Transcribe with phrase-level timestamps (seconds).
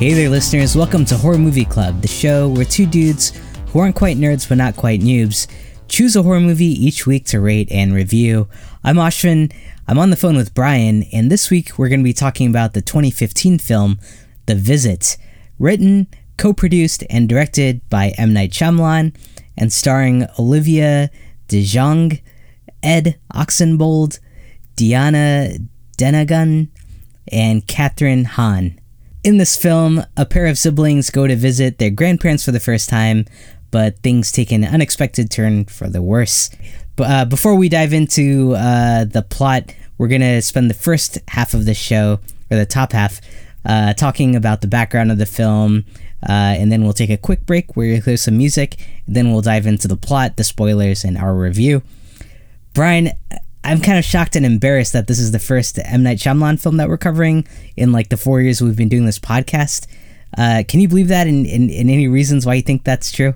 [0.00, 0.74] Hey there, listeners.
[0.74, 4.56] Welcome to Horror Movie Club, the show where two dudes who aren't quite nerds but
[4.56, 5.46] not quite noobs
[5.88, 8.48] choose a horror movie each week to rate and review.
[8.82, 9.52] I'm Ashvin.
[9.86, 12.72] I'm on the phone with Brian, and this week we're going to be talking about
[12.72, 14.00] the 2015 film
[14.46, 15.18] The Visit,
[15.58, 16.06] written,
[16.38, 18.32] co produced, and directed by M.
[18.32, 19.14] Night Shyamalan,
[19.54, 21.10] and starring Olivia
[21.48, 22.22] DeJonge,
[22.82, 24.18] Ed Oxenbould,
[24.78, 26.68] Deanna Dunagan,
[27.30, 28.80] and Kathryn Hahn.
[29.22, 32.88] In this film, a pair of siblings go to visit their grandparents for the first
[32.88, 33.26] time,
[33.70, 36.48] but things take an unexpected turn for the worse.
[36.96, 41.52] But uh, before we dive into uh, the plot, we're gonna spend the first half
[41.52, 43.20] of the show, or the top half,
[43.66, 45.84] uh, talking about the background of the film,
[46.26, 49.42] uh, and then we'll take a quick break where you hear some music, then we'll
[49.42, 51.82] dive into the plot, the spoilers, and our review.
[52.72, 53.10] Brian,
[53.62, 56.78] I'm kind of shocked and embarrassed that this is the first M Night Shyamalan film
[56.78, 59.86] that we're covering in like the four years we've been doing this podcast.
[60.38, 61.26] Uh, can you believe that?
[61.26, 63.34] And, and, and any reasons why you think that's true?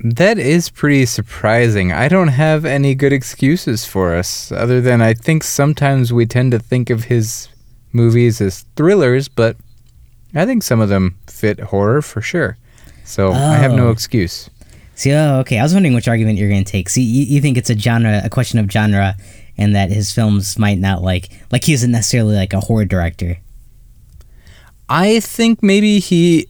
[0.00, 1.92] That is pretty surprising.
[1.92, 6.50] I don't have any good excuses for us, other than I think sometimes we tend
[6.52, 7.48] to think of his
[7.92, 9.56] movies as thrillers, but
[10.34, 12.56] I think some of them fit horror for sure.
[13.04, 13.32] So oh.
[13.34, 13.90] I have no Oh.
[13.90, 14.50] excuse.
[15.02, 15.58] See, oh, okay.
[15.58, 16.88] I was wondering which argument you're going to take.
[16.88, 19.16] See, you, you think it's a genre, a question of genre,
[19.58, 23.36] and that his films might not like, like he isn't necessarily like a horror director.
[24.88, 26.46] I think maybe he.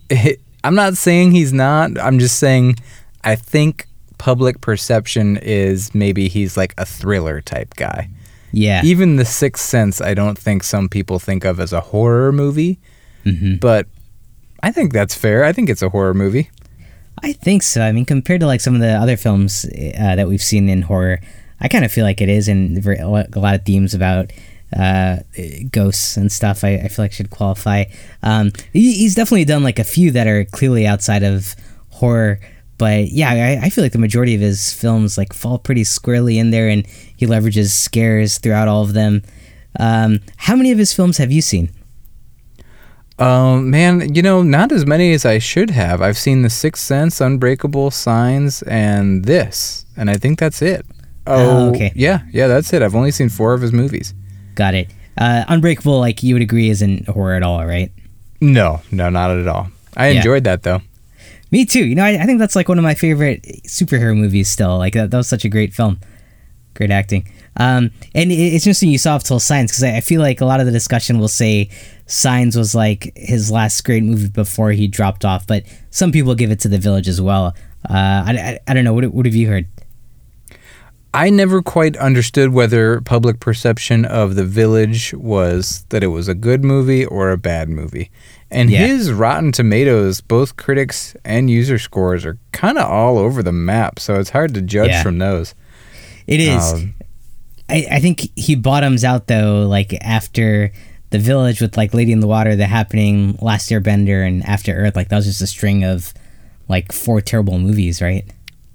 [0.65, 1.99] I'm not saying he's not.
[1.99, 2.77] I'm just saying
[3.25, 3.87] I think
[4.19, 8.11] public perception is maybe he's like a thriller type guy.
[8.53, 8.83] Yeah.
[8.85, 12.79] Even The Sixth Sense, I don't think some people think of as a horror movie,
[13.25, 13.87] hmm but
[14.63, 15.43] I think that's fair.
[15.43, 16.51] I think it's a horror movie.
[17.21, 17.83] I think so.
[17.83, 20.83] I mean, compared to like some of the other films uh, that we've seen in
[20.83, 21.21] horror,
[21.61, 24.33] I kind of feel like it is, and a lot of themes about
[24.77, 25.19] uh,
[25.71, 26.65] ghosts and stuff.
[26.65, 27.85] I, I feel like should qualify.
[28.23, 31.55] Um, he, he's definitely done like a few that are clearly outside of
[31.91, 32.41] horror,
[32.79, 36.39] but yeah, I, I feel like the majority of his films like fall pretty squarely
[36.39, 36.87] in there, and
[37.17, 39.23] he leverages scares throughout all of them.
[39.79, 41.71] Um, how many of his films have you seen?
[43.19, 46.01] Um, man, you know, not as many as I should have.
[46.03, 50.85] I've seen The Sixth Sense, Unbreakable Signs, and this, and I think that's it.
[51.27, 51.93] Oh, okay.
[51.95, 52.83] Yeah, yeah, that's it.
[52.83, 54.13] I've only seen four of his movies.
[54.55, 54.89] Got it.
[55.17, 57.93] Uh, Unbreakable, like you would agree, isn't horror at all, right?
[58.41, 59.69] No, no, not at all.
[59.97, 60.17] I Yeah.
[60.17, 60.81] enjoyed that though.
[61.53, 61.85] Me too.
[61.85, 64.49] You know, I, I think that's like one of my favorite superhero movies.
[64.49, 66.01] Still, like that, that was such a great film,
[66.75, 67.29] great acting.
[67.57, 70.61] Um, and it's interesting you saw Till Signs because I, I feel like a lot
[70.61, 71.69] of the discussion will say
[72.07, 76.51] Signs was like his last great movie before he dropped off, but some people give
[76.51, 77.55] it to The Village as well.
[77.89, 77.93] Uh,
[78.27, 78.95] I, I, I don't know.
[78.95, 79.67] What, what have you heard?
[81.15, 86.35] I never quite understood whether public perception of The Village was that it was a
[86.35, 88.11] good movie or a bad movie.
[88.51, 88.87] And Yeah.
[88.87, 93.99] his Rotten Tomatoes, both critics and user scores are kind of all over the map,
[93.99, 95.03] so it's hard to judge Yeah.
[95.03, 95.55] from those.
[96.27, 96.73] It is.
[96.73, 96.95] Um,
[97.73, 100.73] I, I think he bottoms out though, like after
[101.11, 104.95] the village with like Lady in the Water, The Happening, Last Airbender, and After Earth.
[104.95, 106.13] Like that was just a string of
[106.69, 108.27] like four terrible movies, right?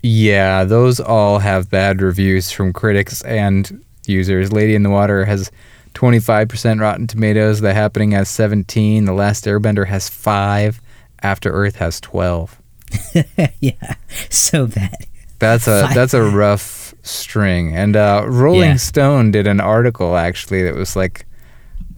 [0.02, 4.52] Yeah, those all have bad reviews from critics and users.
[4.52, 5.52] Lady in the Water has
[5.94, 7.62] 25% Rotten Tomatoes.
[7.62, 9.06] The Happening has 17.
[9.06, 10.82] The Last Airbender has 5.
[11.24, 12.62] After Earth has 12.
[13.60, 13.96] yeah,
[14.30, 15.08] so bad.
[15.40, 15.96] That's a Five.
[15.96, 16.62] that's a rough
[17.08, 17.76] string.
[17.76, 18.76] And uh, Rolling Yeah.
[18.78, 21.26] Stone did an article actually that was like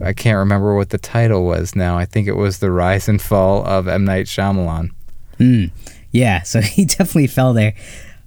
[0.02, 1.98] I can't remember what the title was now.
[1.98, 4.90] I think it was The Rise and Fall of M Night Shyamalan.
[5.36, 5.64] Hmm.
[6.10, 7.74] Yeah, so he definitely fell there.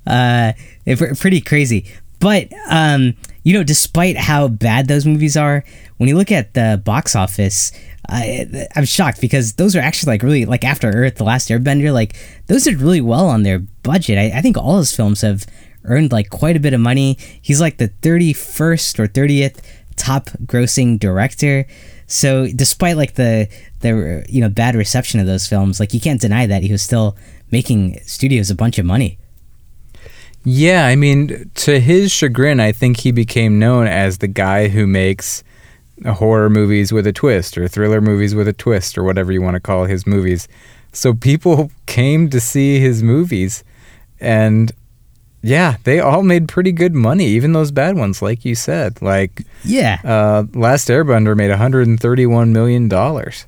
[0.06, 0.54] Uh,
[0.86, 1.86] it, pr- pretty crazy.
[2.20, 5.64] But um, you know, despite how bad those movies are,
[5.98, 7.72] when you look at the box office,
[8.08, 11.92] I, I'm shocked because those are actually like really like After Earth, The Last Airbender,
[11.92, 12.16] like
[12.48, 14.18] those did really well on their budget.
[14.18, 15.46] I, I think all his films have
[15.86, 17.18] earned like quite a bit of money.
[17.42, 19.60] He's like the 31st or 30th
[19.96, 21.66] top grossing director.
[22.08, 23.48] So despite like the
[23.80, 26.82] the you know bad reception of those films, like you can't deny that he was
[26.82, 27.18] still
[27.52, 29.18] making studios a bunch of money.
[30.46, 34.86] Yeah, I mean, to his chagrin, I think he became known as the guy who
[34.86, 35.42] makes
[36.06, 39.56] horror movies with a twist or thriller movies with a twist or whatever you want
[39.56, 40.50] to call his movies.
[40.92, 43.64] So people came to see his movies
[44.20, 44.72] and
[45.44, 49.02] yeah, they all made pretty good money, even those bad ones like you said.
[49.02, 50.00] Like Yeah.
[50.04, 53.46] uh Last Airbender made 131 million dollars.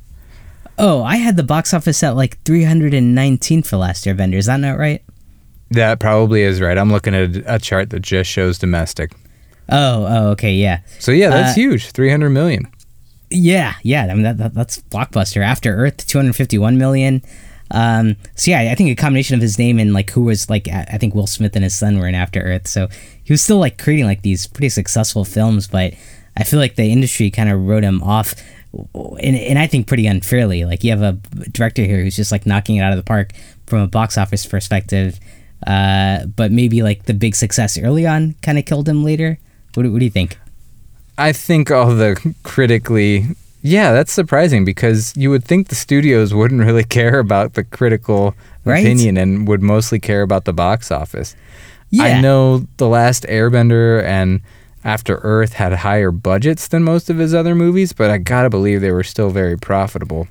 [0.77, 4.35] Oh, I had the box office at like 319 for Last Airbender.
[4.35, 5.01] Is that not right?
[5.71, 6.77] That probably is right.
[6.77, 9.13] I'm looking at a chart that just shows domestic.
[9.69, 10.81] Oh, oh, okay, yeah.
[10.99, 11.91] So yeah, that's Uh, huge.
[11.91, 12.67] 300 million.
[13.31, 14.03] Yeah, yeah.
[14.03, 15.41] I mean that, that that's blockbuster.
[15.43, 17.23] After Earth, two hundred fifty-one million.
[17.75, 20.69] Um, so yeah, I think a combination of his name and like who was like
[20.69, 22.67] I think Will Smith and his son were in After Earth.
[22.67, 22.87] So
[23.23, 25.93] he was still like creating like these pretty successful films, but
[26.37, 28.33] I feel like the industry kind of wrote him off,
[28.93, 30.63] and, and I think pretty unfairly.
[30.63, 31.13] Like you have a
[31.49, 33.31] director here who's just like knocking it out of the park
[33.67, 35.19] from a box office perspective,
[35.67, 39.37] uh, but maybe like the big success early on kind of killed him later.
[39.73, 40.37] What, what do you think?
[41.17, 43.27] I think all the critically,
[43.67, 48.35] yeah, that's surprising because you would think the studios wouldn't really care about the critical
[48.63, 48.79] Right?
[48.79, 51.35] opinion and would mostly care about the box office.
[51.89, 52.03] Yeah.
[52.03, 54.41] I know The Last Airbender and
[54.83, 58.81] After Earth had higher budgets than most of his other movies, but I gotta believe
[58.81, 60.27] they were still very profitable.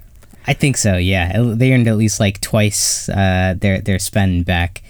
[0.46, 0.96] I think so.
[0.96, 4.82] Yeah, they earned at least like twice uh, their their spend back.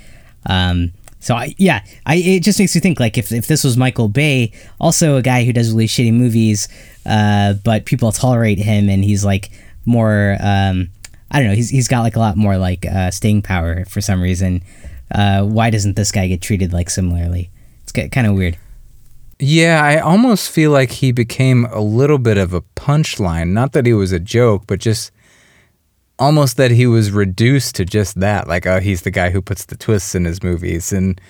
[0.46, 0.92] Um,
[1.24, 4.08] so I, yeah, I it just makes me think like if if this was Michael
[4.08, 6.68] Bay, also a guy who does really shitty movies,
[7.06, 9.50] uh, but people tolerate him and he's like
[9.86, 10.36] more.
[10.38, 10.90] Um,
[11.30, 11.54] I don't know.
[11.54, 14.62] He's he's got like a lot more like uh, staying power for some reason.
[15.10, 17.48] Uh, why doesn't this guy get treated like similarly?
[17.84, 18.58] It's kind of weird.
[19.38, 23.52] Yeah, I almost feel like he became a little bit of a punchline.
[23.52, 25.10] Not that he was a joke, but just
[26.18, 28.48] almost that he was reduced to just that.
[28.48, 30.92] Like, oh, he's the guy who puts the twists in his movies.
[30.92, 31.20] And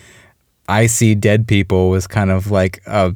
[0.69, 3.15] I See Dead People was kind of like a,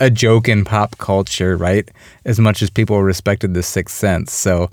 [0.00, 1.88] a joke in pop culture, right?
[2.24, 4.32] As much as people respected The Sixth Sense.
[4.32, 4.70] So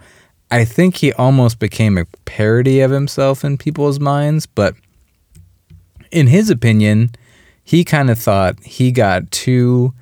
[0.50, 4.46] I think he almost became a parody of himself in people's minds.
[4.46, 4.76] But
[6.12, 7.12] in his opinion,
[7.64, 9.94] he kind of thought he got too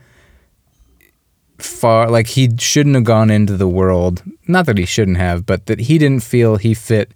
[1.62, 5.66] far like he shouldn't have gone into the world not that he shouldn't have but
[5.66, 7.14] that he didn't feel he fit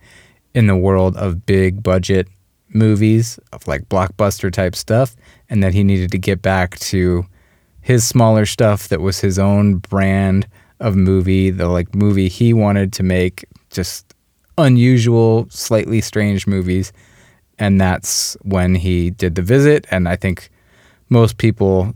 [0.53, 2.27] in the world of big budget
[2.69, 5.15] movies of like blockbuster type stuff
[5.49, 7.25] and that he needed to get back to
[7.81, 10.47] his smaller stuff that was his own brand
[10.79, 14.13] of movie the like movie he wanted to make just
[14.57, 16.93] unusual slightly strange movies.
[17.59, 20.49] And that's when he did the visit and i think
[21.09, 21.93] most people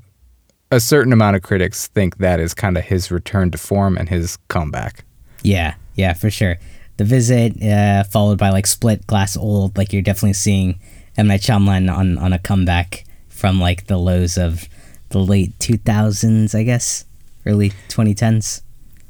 [0.71, 4.09] a certain amount of critics think that is kind of his return to form and
[4.09, 5.03] his comeback
[5.43, 6.57] Yeah, yeah, for sure.
[6.97, 10.79] The visit, uh, followed by like Split, Glass Old, like you're definitely seeing
[11.15, 14.67] M Night Shyamalan on on a comeback from like the lows of
[15.09, 17.05] the late 2000s, I guess,
[17.45, 18.61] early 2010s.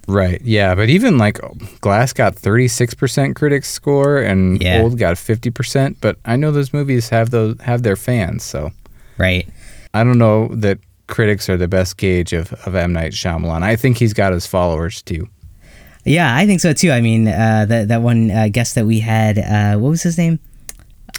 [0.08, 1.38] right yeah but even like
[1.82, 4.82] glass got 36% critics score and Yeah.
[4.82, 8.72] old got 50% but i know those movies have those have their fans so
[9.18, 9.48] Right.
[9.94, 10.78] i don't know that
[11.08, 13.64] critics are the best gauge of, of m night Shyamalan.
[13.64, 15.28] i think he's got his followers too
[16.06, 16.92] Yeah, I think so too.
[16.92, 20.18] I mean, uh, that that one uh, guest that we had, uh, what was his
[20.18, 20.40] name?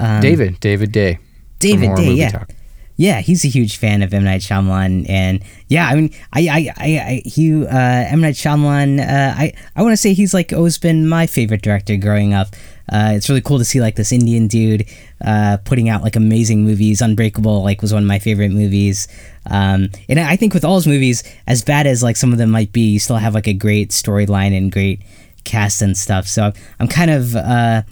[0.01, 1.19] Um, david david day
[1.59, 2.13] David Day.
[2.13, 2.31] Yeah.
[2.31, 2.51] Talk.
[2.99, 6.73] Yeah, he's a huge fan of M Night Shyamalan, and yeah, I mean, I, I,
[6.77, 8.99] I, I he, uh, M Night Shyamalan.
[8.99, 12.49] Uh, I, I want to say he's like always been my favorite director growing up.
[12.91, 14.85] Uh, it's really cool to see like this Indian dude
[15.25, 17.01] uh, putting out like amazing movies.
[17.01, 19.07] Unbreakable like was one of my favorite movies,
[19.47, 22.51] um, and I think with all his movies, as bad as like some of them
[22.51, 25.03] might be, you still have like a great storyline and great
[25.45, 26.27] cast and stuff.
[26.27, 27.83] So I'm kind of uh,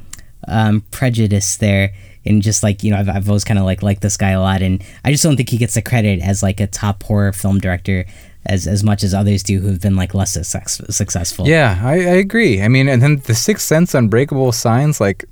[0.48, 1.94] um, prejudiced there
[2.26, 4.40] and just like you know I've, I've always kind of like liked this guy a
[4.40, 7.32] lot and I just don't think he gets the credit as like a top horror
[7.32, 8.04] film director
[8.46, 11.46] as as much as others do who've been like less success, successful.
[11.48, 12.62] Yeah, I, I agree.
[12.62, 15.24] I mean, and then the Sixth Sense, Unbreakable Signs, like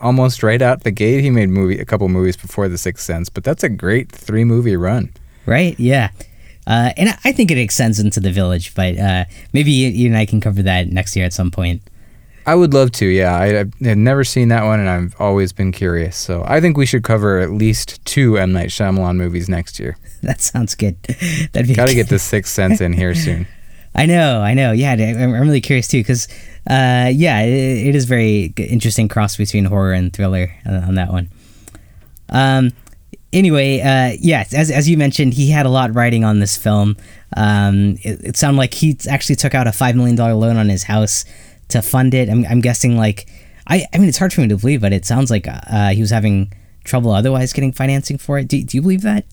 [0.00, 3.28] almost right out the gate, he made movie a couple movies before the Sixth Sense,
[3.28, 5.12] but that's a great three movie run.
[5.46, 5.78] Right?
[5.80, 6.10] Yeah.
[6.66, 10.16] Uh, and I- think it extends into the village, but uh, maybe you, you and
[10.16, 11.82] I can cover that next year at some point.
[12.50, 13.06] I would love to.
[13.06, 16.16] Yeah, I, I've had never seen that one, and I've always been curious.
[16.16, 19.96] So I think we should cover at least two M Night Shyamalan movies next year.
[20.22, 21.02] That sounds good.
[21.52, 23.46] That'd be Got to get the Sixth Sense in here soon.
[23.94, 24.72] I know, I know.
[24.72, 26.28] Yeah, I'm, really curious too because,
[26.68, 31.10] uh, yeah, it, it is very interesting cross between horror and thriller uh, on that
[31.10, 31.30] one.
[32.28, 32.72] Um,
[33.32, 36.98] anyway, uh, yeah, as as you mentioned, he had a lot riding on this film.
[37.34, 40.68] Um, it, it sounded like he actually took out a five million dollar loan on
[40.68, 41.24] his house
[41.70, 42.28] to fund it.
[42.28, 43.28] I'm, I'm guessing like,
[43.66, 46.00] I I mean, it's hard for me to believe, but it sounds like uh, he
[46.00, 46.52] was having
[46.84, 48.48] trouble otherwise getting financing for it.
[48.48, 49.24] Do, do you believe that?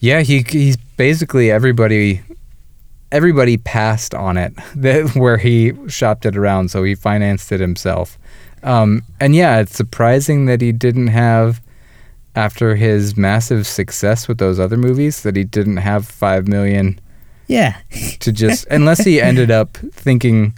[0.00, 2.22] Yeah, he he's basically everybody.
[3.10, 8.18] Everybody passed on it that where he shopped it around, so he financed it himself.
[8.62, 11.62] Um, and yeah, it's surprising that he didn't have,
[12.36, 17.00] after his massive success with those other movies, that he didn't have five million
[17.46, 17.76] Yeah.
[18.20, 20.54] to just unless he ended up thinking,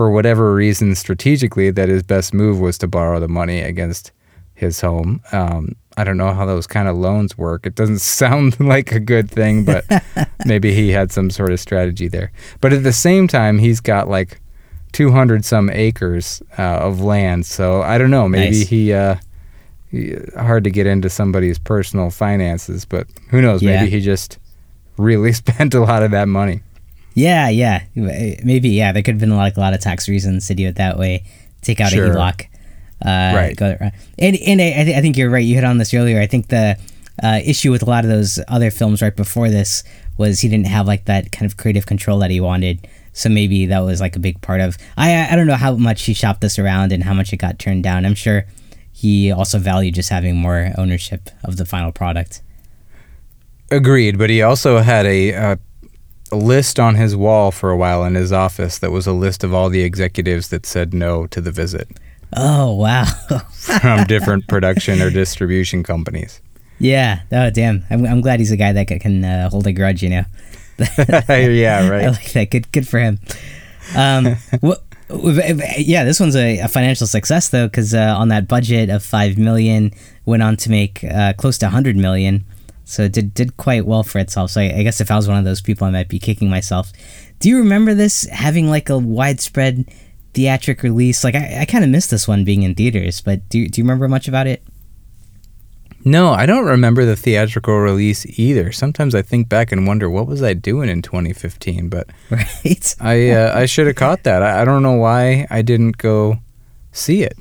[0.00, 4.12] for whatever reason, strategically that his best move was to borrow the money against
[4.54, 5.20] his home.
[5.30, 7.66] Um, I don't know how those kind of loans work.
[7.66, 9.84] It doesn't sound like a good thing, but
[10.46, 12.32] maybe he had some sort of strategy there.
[12.62, 14.40] But at the same time, he's got like
[14.92, 17.44] 200 some acres uh, of land.
[17.44, 18.26] So I don't know.
[18.26, 18.68] Maybe Nice.
[18.68, 19.16] he, uh,
[19.90, 23.60] he, hard to get into somebody's personal finances, but who knows?
[23.60, 23.76] Yeah.
[23.80, 24.38] Maybe he just
[24.96, 26.62] really spent a lot of that money.
[27.14, 28.68] Yeah, yeah, maybe.
[28.70, 30.98] Yeah, there could have been like a lot of tax reasons to do it that
[30.98, 31.24] way.
[31.62, 32.06] Take out Sure.
[32.06, 32.42] a HELOC.
[33.04, 33.56] Uh, Right.
[33.56, 33.76] Go,
[34.18, 35.44] and and I, thi- I think you're right.
[35.44, 36.20] You hit on this earlier.
[36.20, 36.78] I think the
[37.22, 39.82] uh, issue with a lot of those other films right before this
[40.18, 42.86] was he didn't have like that kind of creative control that he wanted.
[43.12, 44.78] So maybe that was like a big part of.
[44.96, 47.58] I I don't know how much he shopped this around and how much it got
[47.58, 48.06] turned down.
[48.06, 48.46] I'm sure
[48.92, 52.42] he also valued just having more ownership of the final product.
[53.70, 55.56] Agreed, but he also had a, uh,
[56.32, 59.42] a list on his wall for a while in his office that was a list
[59.44, 61.88] of all the executives that said no to the visit
[62.36, 63.04] Oh wow.
[63.52, 66.40] from different production or distribution companies.
[66.78, 67.22] yeah.
[67.32, 67.82] Oh damn.
[67.90, 70.02] I'm I'm glad he's a guy that can uh, hold a grudge.
[70.04, 70.24] You know.
[70.98, 72.06] yeah, I right.
[72.06, 72.50] like that.
[72.50, 73.18] Good, good for him.
[73.96, 74.82] Um, what,
[75.76, 79.36] yeah, this one's a, a financial success though, because uh, on that budget of five
[79.36, 79.90] million,
[80.24, 82.44] went on to make uh, close to hundred million.
[82.90, 84.50] So it did did quite well for itself.
[84.50, 86.50] So I, I guess if I was one of those people, I might be kicking
[86.50, 86.92] myself.
[87.38, 89.86] Do you remember this having like a widespread
[90.34, 91.22] theatric release?
[91.22, 93.84] Like I, I kind of missed this one being in theaters, but do do you
[93.84, 94.62] remember much about it?
[96.04, 98.72] No, I don't remember the theatrical release either.
[98.72, 102.94] Sometimes I think back and wonder what was I doing in 2015, but Right.
[103.00, 104.42] I uh, I should have caught that.
[104.42, 106.38] I, I don't know why I didn't go
[106.90, 107.36] see it.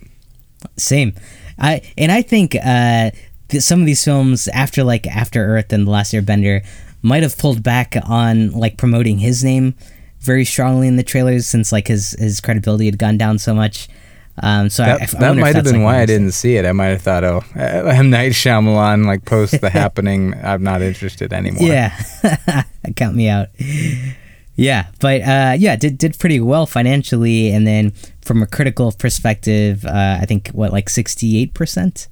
[0.78, 1.14] Same.
[1.58, 3.12] I and I think uh,
[3.50, 6.66] th- some of these films after like After Earth and The Last Airbender
[7.02, 9.76] might have pulled back on like promoting his name
[10.20, 13.88] very strongly in the trailers since like his his credibility had gone down so much.
[14.42, 16.66] Um, so That, I, I that might have been like, why I didn't see it.
[16.66, 20.34] I might have thought, oh, uh, M Night Shyamalan like post the happening.
[20.42, 21.68] I'm not interested anymore.
[21.68, 21.94] Yeah,
[22.96, 23.48] count me out.
[24.56, 27.92] Yeah, but uh, yeah, did did pretty well financially, and then
[28.22, 32.08] from a critical perspective, uh, I think what like sixty eight percent.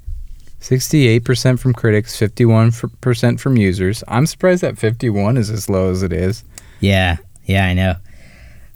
[0.61, 4.03] 68% from critics, 51% from users.
[4.07, 6.43] I'm surprised that 51 is as low as it is.
[6.79, 7.91] Yeah, yeah, I know.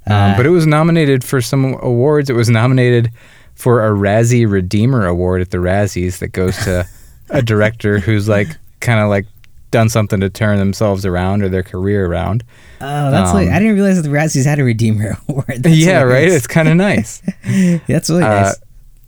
[0.07, 2.29] Um, Uh, but it was nominated for some awards.
[2.29, 3.09] It was nominated
[3.55, 6.87] for a Razzie Redeemer Award at the Razzies that goes to
[7.29, 8.47] a director who's like
[8.79, 9.25] kind of like
[9.69, 12.43] done something to turn themselves around or their career around.
[12.81, 15.45] Oh, that's like Um, I didn't realize that the Razzies had a Redeemer Award.
[15.63, 16.27] That's yeah, right.
[16.27, 17.21] It's kind of nice.
[17.47, 18.55] Yeah, that's really Uh, nice.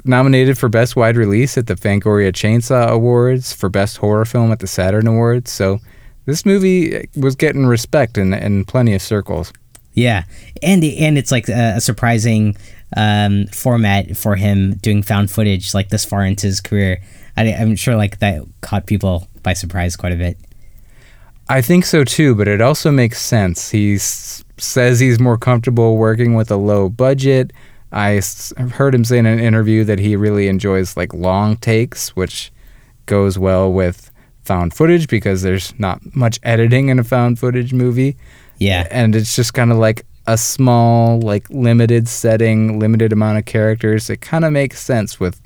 [0.06, 4.60] Nominated for Best Wide Release at the Fangoria Chainsaw Awards, for Best Horror Film at
[4.60, 5.52] the Saturn Awards.
[5.52, 5.80] So
[6.26, 9.54] this movie was getting respect in, in plenty of circles.
[9.94, 10.24] Yeah,
[10.64, 12.58] and and it's like a, a surprising
[12.98, 17.02] um, format for him doing found footage like this far into his career.
[17.38, 20.38] I, I'm sure like that caught people by surprise quite a bit.
[21.50, 23.70] I think so too, but it also makes sense.
[23.70, 27.52] He s- says he's more comfortable working with a low budget.
[27.94, 28.22] I
[28.72, 32.52] heard him say in an interview that he really enjoys like long takes, which
[33.06, 34.12] goes well with
[34.44, 38.18] found footage because there's not much editing in a found footage movie.
[38.58, 43.46] Yeah, and it's just kind of like a small like limited setting limited amount of
[43.46, 45.42] characters it kind of makes sense with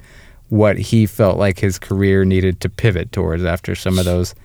[0.49, 4.35] what he felt like his career needed to pivot towards after some of those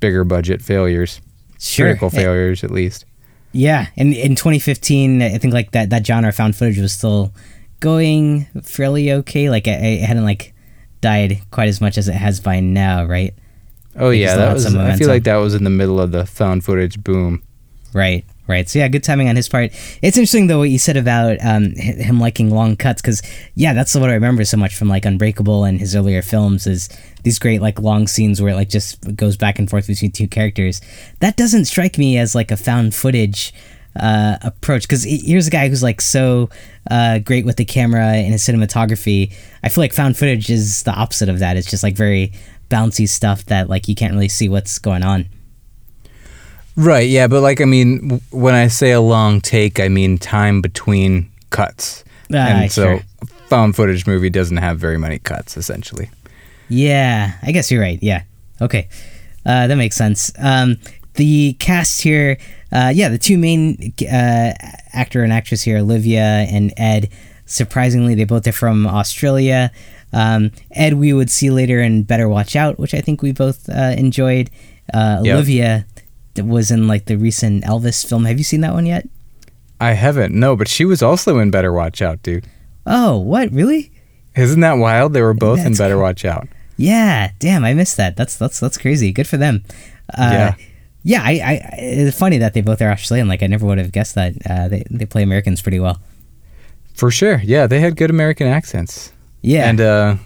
[0.00, 1.20] bigger budget failures
[1.58, 1.86] sure.
[1.86, 3.04] critical failures at least
[3.52, 7.32] Yeah, and in 2015, I think like that that genre found footage was still
[7.80, 9.48] going fairly okay.
[9.50, 10.54] Like it, it hadn't like
[11.00, 13.34] died quite as much as it has by now, right?
[13.98, 16.62] oh yeah that was i feel like that was in the middle of the found
[16.62, 17.42] footage boom
[17.94, 18.68] Right, right.
[18.68, 19.72] So yeah, good timing on his part.
[20.02, 23.22] It's interesting though what you said about um, him liking long cuts because
[23.54, 26.88] yeah, that's what I remember so much from like Unbreakable and his earlier films is
[27.22, 30.28] these great like long scenes where it like just goes back and forth between two
[30.28, 30.80] characters.
[31.20, 33.52] That doesn't strike me as like a found footage
[33.98, 36.50] uh, approach because here's a guy who's like so
[36.90, 39.34] uh, great with the camera and his cinematography.
[39.62, 41.56] I feel like found footage is the opposite of that.
[41.56, 42.32] It's just like very
[42.70, 45.26] bouncy stuff that like you can't really see what's going on.
[46.76, 50.18] Right yeah but like i mean w- when i say a long take i mean
[50.18, 53.00] time between cuts Ah, and so sure.
[53.22, 56.10] a found footage movie doesn't have very many cuts essentially
[56.68, 58.00] Yeah, I guess you're right.
[58.02, 58.22] Yeah.
[58.60, 58.88] Okay.
[59.44, 60.32] Uh, that makes sense.
[60.36, 60.78] Um,
[61.14, 62.38] the cast here,
[62.72, 64.50] uh, yeah, the two main uh,
[64.92, 67.08] actor and actress here, Olivia and Ed,
[67.46, 69.70] surprisingly, they both are from Australia.
[70.12, 73.68] Um, Ed, we would see later in Better Watch Out, which I think we both
[73.68, 74.50] uh, enjoyed.
[74.92, 75.34] Uh, Yep.
[75.34, 75.86] Olivia
[76.44, 78.24] was in like the recent Elvis film.
[78.24, 79.08] Have you seen that one yet?
[79.80, 80.34] I haven't.
[80.34, 82.46] No, but she was also in Better Watch Out, dude.
[82.86, 83.50] Oh, what?
[83.52, 83.90] Really?
[84.34, 85.12] Isn't that wild?
[85.12, 86.02] They were both in Better cool.
[86.02, 86.48] Watch Out.
[86.76, 88.16] Yeah, damn, I missed that.
[88.16, 89.12] That's that's that's crazy.
[89.12, 89.64] Good for them.
[90.16, 90.54] Uh, Yeah.
[91.02, 91.22] yeah.
[91.24, 93.28] I, I, it's funny that they both are Australian.
[93.28, 94.34] Like I never would have guessed that.
[94.48, 96.00] Uh, they they play Americans pretty well.
[96.94, 97.40] For sure.
[97.44, 99.12] Yeah, they had good American accents.
[99.42, 100.16] Yeah, And uh,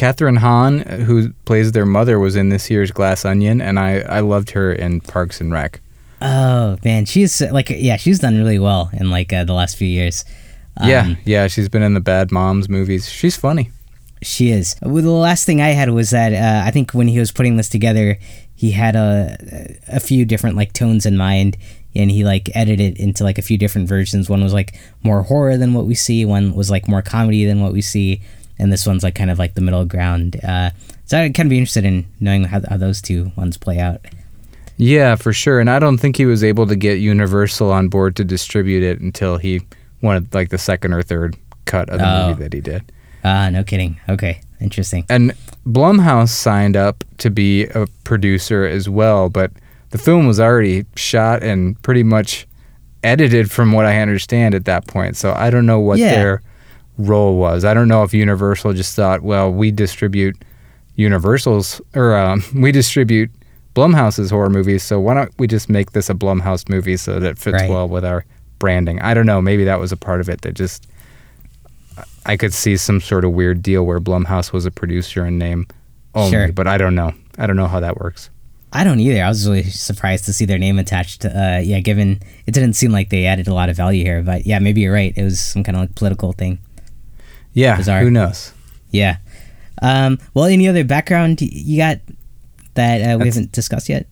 [0.00, 4.20] Kathryn Hahn, who plays their mother, was in this year's Glass Onion, and I, I
[4.20, 5.80] loved her in Parks and Rec.
[6.22, 9.88] oh man, she's like yeah, she's done really well in like uh, the last few
[9.88, 10.24] years.
[10.82, 13.10] yeah, Um, yeah, she's been in the Bad Moms movies.
[13.10, 13.70] She's funny.
[14.22, 14.76] She is.
[14.82, 17.56] Well, the last thing I had was that uh, I think when he was putting
[17.56, 18.18] this together,
[18.54, 19.36] he had a
[19.88, 21.56] a few different like tones in mind,
[21.94, 24.28] and he like edited it into like a few different versions.
[24.30, 26.24] One was like more horror than what we see.
[26.24, 28.20] One was like more comedy than what we see,
[28.60, 30.36] and this one's like kind of like the middle ground.
[30.44, 30.70] Uh,
[31.06, 34.00] so I'd kind of be interested in knowing how, how those two ones play out.
[34.76, 35.60] Yeah, for sure.
[35.60, 39.00] And I don't think he was able to get Universal on board to distribute it
[39.00, 39.60] until he
[40.02, 41.36] wanted like the second or third
[41.66, 42.28] cut of the Oh.
[42.28, 42.90] movie that he did.
[43.22, 44.00] Ah, no kidding.
[44.08, 45.04] Okay, interesting.
[45.10, 45.32] And
[45.66, 49.52] Blumhouse signed up to be a producer as well, but
[49.90, 52.46] the film was already shot and pretty much
[53.04, 55.16] edited from what I understand at that point.
[55.16, 56.14] So I don't know what Yeah.
[56.14, 56.42] their
[57.00, 57.64] role was.
[57.64, 60.36] I don't know if Universal just thought, well, we distribute
[60.96, 63.30] Universal's or um, we distribute
[63.74, 67.28] Blumhouse's horror movies, so why don't we just make this a Blumhouse movie so that
[67.28, 67.70] it fits Right.
[67.70, 68.24] well with our
[68.58, 69.00] branding?
[69.00, 69.40] I don't know.
[69.40, 70.86] Maybe that was a part of it that just
[72.26, 75.66] I could see some sort of weird deal where Blumhouse was a producer in name
[76.14, 76.52] only, Sure.
[76.52, 77.12] but I don't know.
[77.38, 78.30] I don't know how that works.
[78.72, 79.22] I don't either.
[79.24, 81.24] I was really surprised to see their name attached.
[81.24, 84.46] Uh, yeah, given it didn't seem like they added a lot of value here, but
[84.46, 85.12] yeah, maybe you're right.
[85.16, 86.58] It was some kind of like political thing.
[87.52, 88.00] Yeah, Bizarre.
[88.00, 88.52] who knows?
[88.90, 89.16] Yeah.
[89.82, 91.98] Um, well, any other background you got
[92.74, 94.06] that uh, we That's- haven't discussed yet?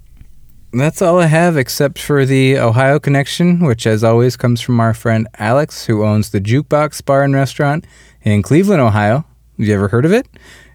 [0.73, 4.92] That's all I have except for the Ohio connection, which as always comes from our
[4.92, 7.87] friend Alex, who owns the Jukebox Bar and Restaurant
[8.22, 9.24] in Cleveland, Ohio.
[9.59, 10.27] Have you ever heard of it?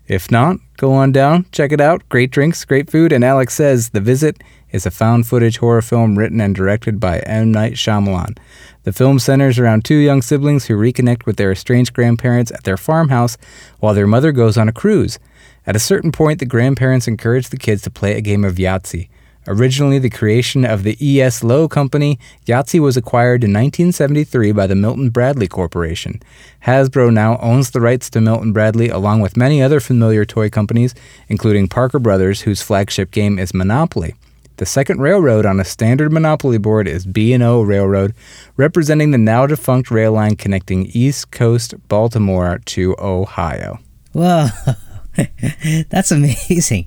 [0.08, 2.08] If not, go on down, check it out.
[2.10, 6.18] Great drinks, great food, and Alex says The Visit is a found footage horror film
[6.18, 7.52] written and directed by M.
[7.52, 8.38] Night Shyamalan.
[8.84, 12.76] The film centers around two young siblings who reconnect with their estranged grandparents at their
[12.76, 13.38] farmhouse
[13.80, 15.20] while their mother goes on a cruise.
[15.66, 19.08] At a certain point, the grandparents encourage the kids to play a game of Yahtzee.
[19.45, 21.43] Originally the creation of the E.S.
[21.43, 26.21] Lowe Company, Yahtzee was acquired in 1973 by the Milton Bradley Corporation.
[26.65, 30.95] Hasbro now owns the rights to Milton Bradley along with many other familiar toy companies,
[31.27, 34.15] including Parker Brothers, whose flagship game is Monopoly.
[34.58, 38.13] The second railroad on a standard Monopoly board is B&O Railroad,
[38.56, 43.79] representing the now defunct rail line connecting East Coast Baltimore to Ohio.
[44.12, 44.47] Whoa,
[45.89, 46.86] that's amazing.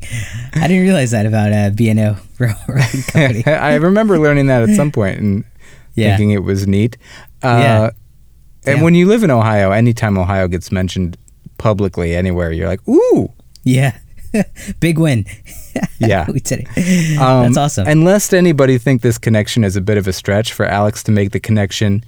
[0.54, 3.44] I didn't realize that about uh, B&O Company.
[3.46, 5.44] I remember learning that at some point and
[5.94, 6.10] Yeah.
[6.16, 6.96] thinking it was neat.
[7.42, 7.90] Uh, Yeah.
[8.66, 8.82] And Yeah.
[8.84, 11.16] when you live in Ohio, anytime Ohio gets mentioned
[11.58, 13.32] publicly anywhere, you're like, ooh,
[13.64, 13.96] Yeah.
[14.80, 15.24] Big win.
[15.98, 16.26] yeah.
[16.30, 17.18] we did it.
[17.18, 17.86] Um, That's awesome.
[17.86, 21.12] And lest anybody think this connection is a bit of a stretch for Alex to
[21.12, 22.04] make the connection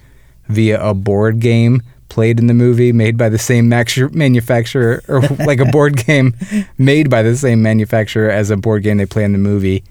[0.47, 5.59] via a board game played in the movie made by the same manufacturer, or like
[5.59, 6.35] a board game
[6.77, 9.83] made by the same manufacturer as a board game they play in the movie.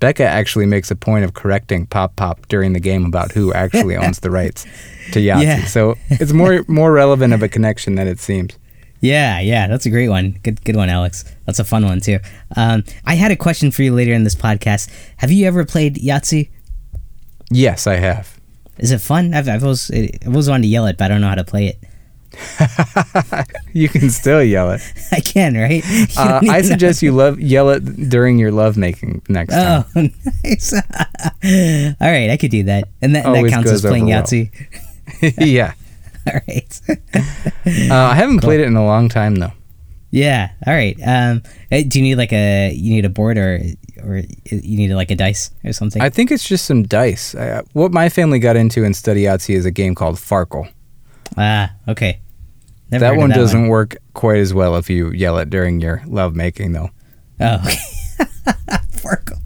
[0.00, 3.96] Becca actually makes a point of correcting Pop Pop during the game about who actually
[3.98, 4.64] owns the rights
[5.12, 5.42] to Yahtzee.
[5.42, 5.64] Yeah.
[5.64, 8.56] So it's more more relevant of a connection than it seems.
[9.00, 10.38] Yeah, yeah, that's a great one.
[10.42, 11.24] Good, good one, Alex.
[11.46, 12.18] That's a fun one too.
[12.56, 14.90] Um, I had a question for you later in this podcast.
[15.18, 16.48] Have you ever played Yahtzee?
[17.50, 18.37] Yes, I have.
[18.78, 19.34] Is it fun?
[19.34, 21.44] I've, I've always, I've always wanted to yell it, but I don't know how to
[21.44, 21.78] play it.
[23.72, 24.80] You can still yell it.
[25.12, 25.84] I can, right?
[26.16, 29.84] Uh, I suggest you love yell it during your lovemaking next time.
[29.94, 30.08] Oh,
[30.44, 30.72] nice.
[30.72, 34.22] All right, I could do that, and that, that counts as playing well.
[34.22, 34.50] Yahtzee.
[35.38, 35.74] yeah.
[36.26, 36.80] All right.
[36.88, 39.52] Uh, I haven't played it in a long time though.
[40.10, 40.50] yeah.
[40.66, 40.96] All right.
[41.06, 43.60] Um, eh, do you need like a you need a board or
[44.04, 46.00] or you need like a dice or something?
[46.02, 47.34] I think it's just some dice.
[47.34, 50.70] Uh, what my family got into in study Yahtzee is a game called Farkle.
[51.36, 52.20] ah, okay.
[52.90, 56.72] Never that one doesn't work quite as well if you yell it during your lovemaking
[56.72, 56.90] though.
[57.40, 57.78] Oh, okay.
[58.90, 59.40] Farkle.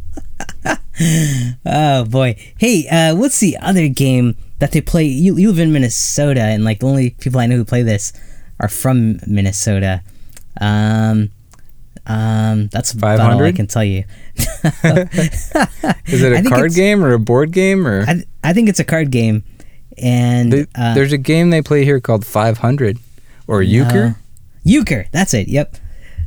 [1.67, 2.37] oh boy.
[2.59, 5.05] Hey, uh, what's the other game that they play?
[5.05, 8.13] You, you live in Minnesota, and like the only people I know who play this
[8.61, 10.03] are from Minnesota.
[10.61, 11.31] Um,
[12.07, 14.05] um, that's about all I can tell you.
[14.37, 18.05] Is it a card game or a board game or?
[18.07, 19.45] I, I think it's a card game,
[19.99, 22.99] and Th- uh, there's a game they play here called 500
[23.47, 24.17] or Euchre.
[24.65, 25.07] Euchre.
[25.13, 25.49] That's it.
[25.49, 25.77] Yep.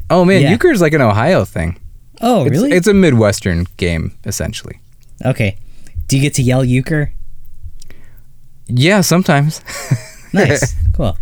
[0.09, 0.51] Oh man, Yeah.
[0.51, 1.79] Euchre is like an Ohio thing.
[2.21, 2.71] Oh, It's, really?
[2.71, 4.79] It's a Midwestern game essentially.
[5.25, 5.57] okay.
[6.07, 7.11] Do you get to yell euchre?
[8.67, 9.61] Yeah, sometimes.
[10.33, 10.75] Nice.
[10.93, 11.17] cool.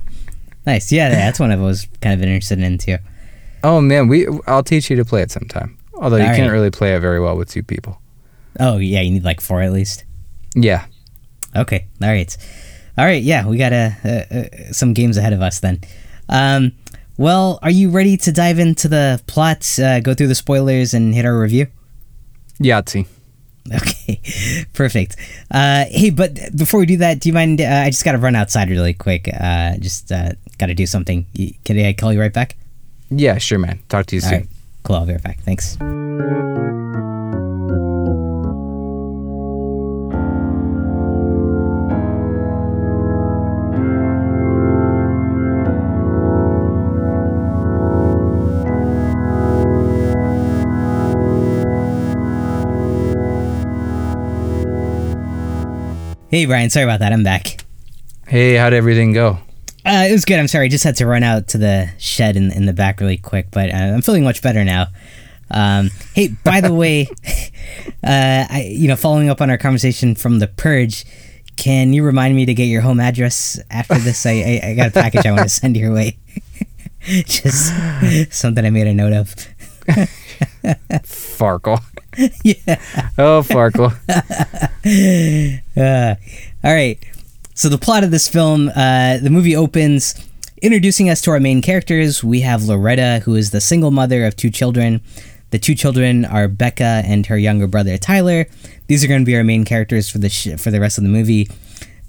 [0.65, 0.91] Nice.
[0.91, 2.97] Yeah, that's one I was kind of interested in too.
[3.63, 5.77] Oh man, we I'll teach you to play it sometime.
[6.03, 6.53] Although you All can't right.
[6.57, 8.01] really play it very well with two people.
[8.59, 10.03] Oh yeah, you need like four at least.
[10.53, 10.85] Yeah.
[11.55, 12.35] Okay, all right,
[12.97, 13.23] all right.
[13.23, 15.79] Yeah, we got uh, uh, uh, some games ahead of us then.
[16.27, 16.73] Um,
[17.17, 21.13] well, are you ready to dive into the plot, uh, go through the spoilers, and
[21.15, 21.67] hit our review?
[22.59, 23.07] Yahtzee.
[23.73, 24.19] Okay,
[24.73, 25.15] perfect.
[25.49, 27.61] Uh, hey, but before we do that, do you mind?
[27.61, 29.29] Uh, I just got to run outside really quick.
[29.39, 31.25] Uh, just uh, got to do something.
[31.63, 32.57] Can I call you right back?
[33.09, 33.79] Yeah, sure, man.
[33.87, 34.39] Talk to you All soon.
[34.39, 34.47] right,
[34.89, 35.39] right back.
[35.41, 35.77] Thanks.
[56.29, 56.71] Hey, Brian.
[56.71, 57.13] Sorry about that.
[57.13, 57.63] I'm back.
[58.27, 59.37] Hey, how'd everything go?
[59.85, 60.39] Uh, it was good.
[60.39, 60.65] I'm sorry.
[60.65, 63.47] I just had to run out to the shed in, in the back really quick,
[63.51, 64.87] but uh, I'm feeling much better now.
[65.51, 67.07] Um, hey, by the way,
[68.03, 71.05] uh, I, you know, following up on our conversation from the purge,
[71.57, 74.25] can you remind me to get your home address after this?
[74.25, 74.31] I,
[74.63, 76.17] I, I got a package I want to send your way.
[77.01, 77.73] just
[78.31, 79.35] something I made a note of.
[81.03, 81.81] Farkle.
[82.43, 82.79] yeah.
[83.17, 83.93] Oh, Farkle.
[85.75, 86.15] Uh,
[86.63, 86.99] all right.
[87.55, 90.15] So the plot of this film, uh, the movie opens
[90.61, 92.23] introducing us to our main characters.
[92.23, 95.01] We have Loretta, who is the single mother of two children.
[95.51, 98.47] The two children are Becca and her younger brother Tyler.
[98.87, 101.03] These are going to be our main characters for the sh- for the rest of
[101.03, 101.47] the movie.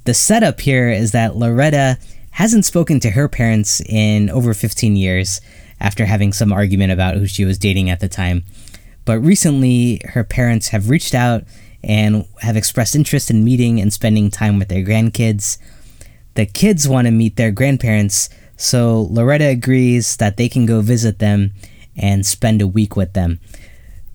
[0.04, 1.98] The setup here is that Loretta
[2.30, 5.42] hasn't spoken to her parents in over 15 years
[5.78, 8.44] after having some argument about who she was dating at the time.
[9.04, 11.44] But recently, her parents have reached out
[11.84, 15.58] and have expressed interest in meeting and spending time with their grandkids.
[16.34, 21.18] The kids want to meet their grandparents, so Loretta agrees that they can go visit
[21.18, 21.52] them
[21.96, 23.38] and spend a week with them.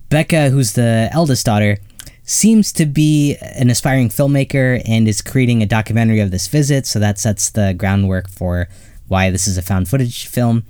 [0.08, 1.78] Becca, who's the eldest daughter,
[2.22, 6.98] seems to be an aspiring filmmaker and is creating a documentary of this visit, so
[6.98, 8.68] that sets the groundwork for
[9.08, 10.64] why this is a found footage film.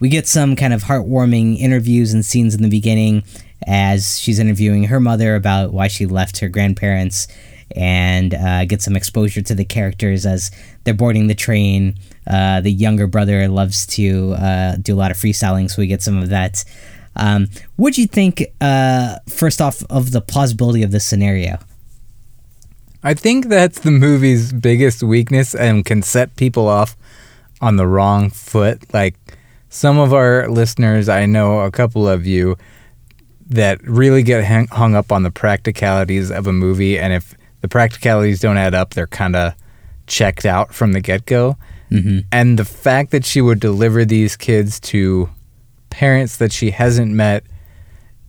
[0.00, 3.22] We get some kind of heartwarming interviews and scenes in the beginning
[3.66, 7.26] as she's interviewing her mother about why she left her grandparents
[7.74, 10.50] and uh, get some exposure to the characters as
[10.84, 11.96] they're boarding the train.
[12.26, 16.02] Uh, the younger brother loves to uh, do a lot of freestyling, so we get
[16.02, 16.64] some of that.
[17.16, 21.58] Um, what do you think, uh, first off, of the plausibility of this scenario?
[23.02, 26.96] I think that's the movie's biggest weakness and can set people off
[27.60, 28.92] on the wrong foot.
[28.94, 29.14] Like
[29.68, 32.56] some of our listeners, I know a couple of you
[33.48, 36.98] that really get hang- hung up on the practicalities of a movie.
[36.98, 39.54] And if the practicalities don't add up, they're kind of
[40.06, 41.56] checked out from the get go.
[41.90, 42.20] Mm-hmm.
[42.32, 45.28] And the fact that she would deliver these kids to
[45.90, 47.44] parents that she hasn't met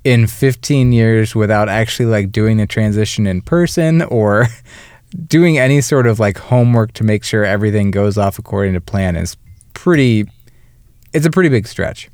[0.04, 4.47] in 15 years without actually like doing the transition in person or
[5.28, 9.15] doing any sort of like homework to make sure everything goes off according to plan
[9.15, 9.36] is
[9.73, 10.25] pretty
[11.12, 12.10] it's a pretty big stretch.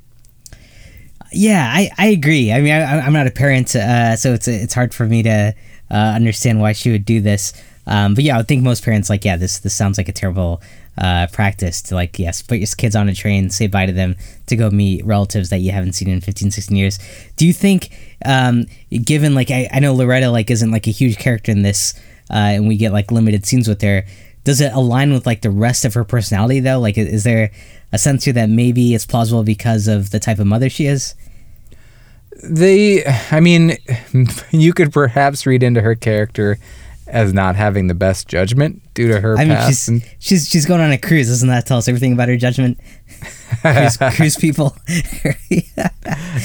[1.32, 2.52] Yeah, I, I agree.
[2.52, 5.54] I mean, I, I'm not a parent, uh, so it's it's hard for me to
[5.90, 7.54] uh, understand why she would do this.
[7.88, 10.62] Um, but yeah, I think most parents like, yeah, this this sounds like a terrible
[10.98, 14.16] uh, practice to like, yes, put your kids on a train, say bye to them,
[14.48, 17.00] to go meet relatives that you haven't seen in 15, 16 years.
[17.38, 18.66] Do you think, um,
[19.04, 21.94] given like I, I know Loretta like isn't like a huge character in this,
[22.30, 24.04] uh, and we get like limited scenes with her,
[24.44, 26.80] does it align with like the rest of her personality though?
[26.80, 27.52] Like, is there
[27.92, 31.16] a sense here that maybe it's plausible because of the type of mother she is?
[32.44, 33.78] They I mean
[34.52, 36.58] you could perhaps read into her character
[37.08, 40.66] as not having the best judgment due to her I mean, she's and she's she's
[40.66, 41.28] going on a cruise.
[41.28, 42.80] Doesn't that tell us everything about her judgment?
[43.62, 44.76] cruise, cruise people.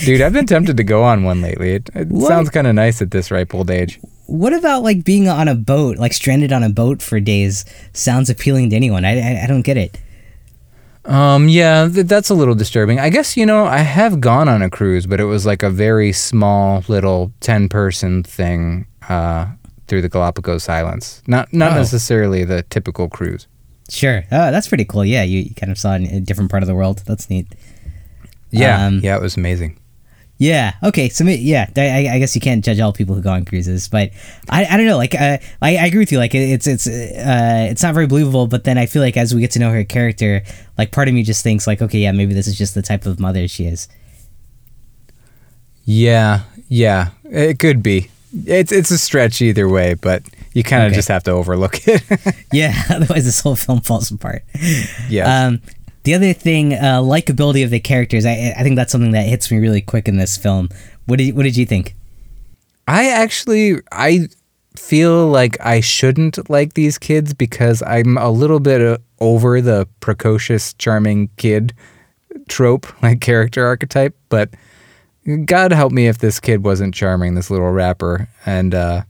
[0.04, 1.74] dude I've been tempted to go on one lately.
[1.74, 2.28] It, it What?
[2.28, 4.00] sounds kind of nice at this ripe old age.
[4.26, 7.64] what about like being on a boat, like stranded on a boat for days?
[7.92, 9.04] Sounds appealing to anyone.
[9.04, 9.98] I I, I don't get it.
[11.06, 12.98] Um, yeah, th- that's a little disturbing.
[12.98, 15.70] I guess, you know, I have gone on a cruise, but it was like a
[15.70, 19.46] very small little 10 person thing uh,
[19.86, 21.22] through the Galapagos Islands.
[21.26, 21.76] Not not Oh.
[21.76, 23.46] necessarily the typical cruise.
[23.88, 24.24] Sure.
[24.32, 25.04] Oh, that's pretty cool.
[25.04, 27.02] Yeah, you, you kind of saw a different part of the world.
[27.06, 27.46] That's neat.
[28.50, 29.78] Yeah, Um, yeah, it was amazing.
[30.38, 30.74] Yeah.
[30.82, 31.08] Okay.
[31.08, 33.88] So yeah, I, I- I guess you can't judge all people who go on cruises,
[33.88, 34.10] but
[34.50, 34.98] I, I don't know.
[34.98, 36.18] Like uh, I, I agree with you.
[36.18, 38.46] Like it's it's uh, it's not very believable.
[38.46, 40.42] But then I feel like as we get to know her character,
[40.76, 43.06] like part of me just thinks like, okay, yeah, maybe this is just the type
[43.06, 43.88] of mother she is.
[45.84, 48.10] Yeah, yeah, it could be.
[48.44, 50.22] It's it's a stretch either way, but
[50.52, 50.96] you kind of Okay.
[50.96, 52.02] just have to overlook it.
[52.52, 52.74] Yeah.
[52.90, 54.42] Otherwise, this whole film falls apart.
[55.08, 55.46] yeah.
[55.46, 55.60] Um,
[56.06, 59.50] The other thing, uh, likability of the characters, I, I think that's something that hits
[59.50, 60.68] me really quick in this film.
[61.06, 61.96] What did what did you think?
[62.86, 64.28] I actually I
[64.76, 69.88] feel like I shouldn't like these kids because I'm a little bit uh, over the
[69.98, 71.74] precocious, charming kid
[72.48, 74.16] trope, like character archetype.
[74.28, 74.50] But
[75.44, 79.02] God help me if this kid wasn't charming, this little rapper, and uh,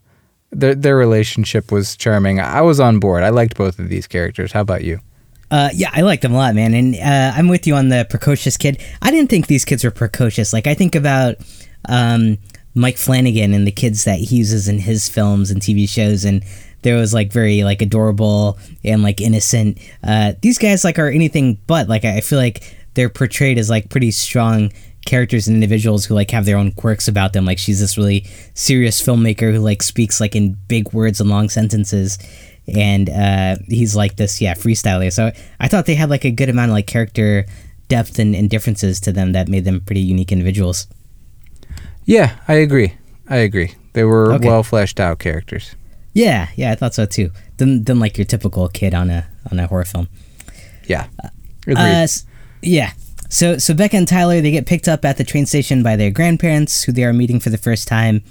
[0.51, 2.41] their their relationship was charming.
[2.41, 3.23] I was on board.
[3.23, 4.53] I liked both of these characters.
[4.53, 5.03] How about you?
[5.51, 6.75] Uh, yeah, I liked them a lot, man.
[6.75, 8.83] And uh, I'm with you on the precocious kid.
[9.01, 10.53] I didn't think these kids were precocious.
[10.53, 11.37] Like I think about
[11.89, 12.39] um,
[12.75, 16.45] Mike Flanagan and the kids that he uses in his films and TV shows, and
[16.83, 19.79] there was like very like adorable and like innocent.
[20.03, 21.89] Uh, these guys like are anything but.
[21.89, 24.73] Like I feel like they're portrayed as like pretty strong
[25.07, 27.45] characters and individuals who like have their own quirks about them.
[27.45, 31.49] Like she's this really serious filmmaker who like speaks like in big words and long
[31.49, 32.19] sentences,
[32.75, 35.13] and uh, he's like this yeah freestyler.
[35.13, 37.47] So I thought they had like a good amount of like character
[37.89, 40.87] depth and, and differences to them that made them pretty unique individuals.
[42.05, 42.95] Yeah, I agree.
[43.29, 43.75] I agree.
[43.93, 44.49] They were okay.
[44.49, 45.75] well fleshed out characters.
[46.13, 47.31] Yeah, yeah, I thought so too.
[47.59, 50.09] Than than like your typical kid on a on a horror film.
[50.87, 51.09] Yeah,
[51.67, 51.79] agreed.
[51.79, 52.07] Uh,
[52.63, 52.93] yeah.
[53.29, 56.11] So so Becca and Tyler they get picked up at the train station by their
[56.11, 58.23] grandparents, who they are meeting for the first time,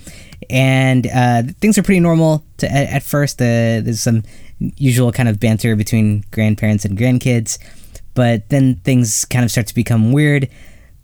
[0.50, 3.42] and uh, things are pretty normal to, at, at first.
[3.42, 4.24] Uh, there's some
[4.60, 7.58] usual kind of banter between grandparents and grandkids,
[8.14, 10.50] but then things kind of start to become weird.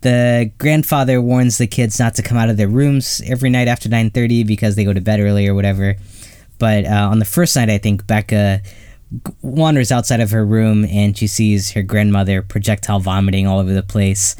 [0.01, 3.87] The grandfather warns the kids not to come out of their rooms every night after
[3.87, 5.95] 9.30 because they go to bed early or whatever.
[6.57, 8.61] But uh, on the first night i think becca
[9.41, 13.83] wanders outside of her room and she sees her grandmother projectile vomiting all over the
[13.83, 14.35] place.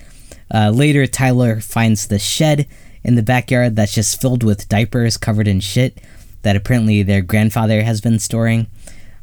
[0.54, 2.68] Uh, later tyler finds the shed
[3.04, 5.98] in the backyard that's just filled with diapers covered in shit
[6.44, 8.68] that apparently their grandfather has been storing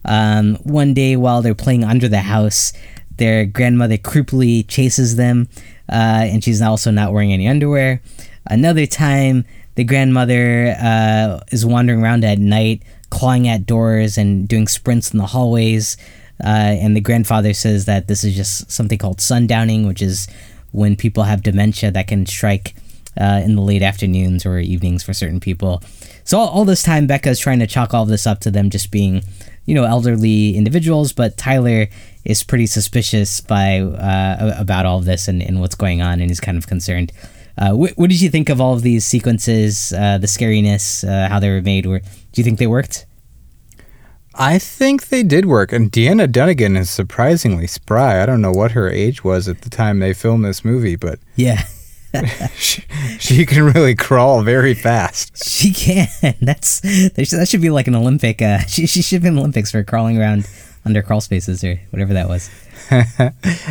[0.04, 2.72] um, one day while they're playing under the house
[3.16, 5.48] their grandmother creepily chases them
[5.90, 8.02] uh, and she's also not wearing any underwear.
[8.46, 14.68] Another time, the grandmother uh, is wandering around at night, clawing at doors and doing
[14.68, 15.96] sprints in the hallways.
[16.42, 20.28] Uh, and the grandfather says that this is just something called sundowning, which is
[20.72, 22.74] when people have dementia that can strike
[23.20, 25.82] uh, in the late afternoons or evenings for certain people.
[26.24, 28.50] So all, all this time, Becca is trying to chalk all of this up to
[28.50, 29.22] them just being,
[29.64, 31.12] you know, elderly individuals.
[31.12, 31.88] But Tyler
[32.24, 36.40] is pretty suspicious by uh, about all this and, and what's going on, and he's
[36.40, 37.12] kind of concerned.
[37.56, 41.28] Uh, wh- what did you think of all of these sequences, uh, the scariness, uh,
[41.28, 41.86] how they were made?
[41.86, 43.06] Or do you think they worked?
[44.40, 48.22] I think they did work, and Deanna Dunagan is surprisingly spry.
[48.22, 51.18] I don't know what her age was at the time they filmed this movie, but
[51.34, 51.64] yeah,
[52.56, 52.82] she,
[53.18, 55.44] she, can really crawl very fast.
[55.44, 56.08] She can.
[56.40, 58.40] That's that should be like an Olympic.
[58.40, 60.48] Uh, she she should be in Olympics for crawling around
[60.84, 62.50] under crawl spaces or whatever that was.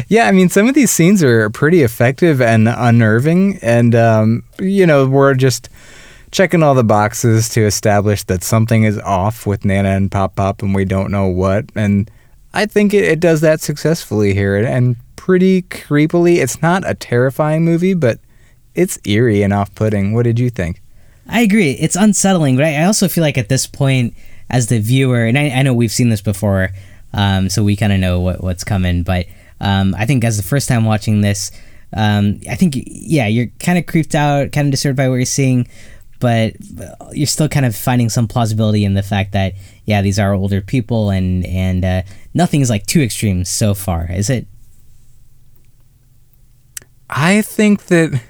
[0.08, 4.86] yeah, I mean, some of these scenes are pretty effective and unnerving, and um, you
[4.86, 5.70] know, we're just
[6.32, 10.62] checking all the boxes to establish that something is off with Nana and Pop Pop,
[10.62, 11.66] and we don't know what.
[11.74, 12.12] And
[12.54, 16.38] I think it, it does that successfully here, and pretty creepily.
[16.38, 18.20] It's not a terrifying movie, but
[18.78, 20.14] it's eerie and off-putting.
[20.14, 20.82] What did you think?
[21.28, 21.72] I agree.
[21.72, 24.14] It's unsettling, but I also feel like at this point,
[24.50, 26.70] as the viewer, and I, I know we've seen this before,
[27.14, 29.04] um, so we kind of know what, what's coming.
[29.04, 29.26] But
[29.60, 31.52] um, I think as the first time watching this,
[31.94, 35.26] um, I think yeah, you're kind of creeped out, kind of disturbed by what you're
[35.26, 35.68] seeing,
[36.20, 36.54] but
[37.12, 39.54] you're still kind of finding some plausibility in the fact that
[39.86, 42.02] yeah, these are older people, and and uh,
[42.34, 44.48] nothing is like too extreme so far, is it?
[47.10, 48.22] I think that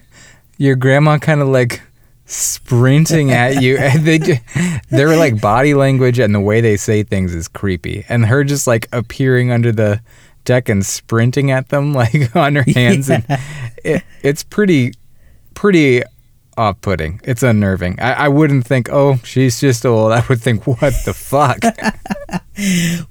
[0.57, 1.81] your grandma kind of like
[2.25, 4.41] sprinting at you and they
[4.89, 8.67] their like body language and the way they say things is creepy and her just
[8.67, 10.01] like appearing under the
[10.43, 13.21] deck and sprinting at them like on her hands yeah.
[13.29, 13.41] and
[13.83, 14.93] it, it's pretty
[15.53, 16.03] pretty
[16.57, 17.21] off-putting.
[17.23, 17.99] It's unnerving.
[17.99, 20.11] I, I wouldn't think oh she's just old.
[20.11, 21.59] I would think what the fuck?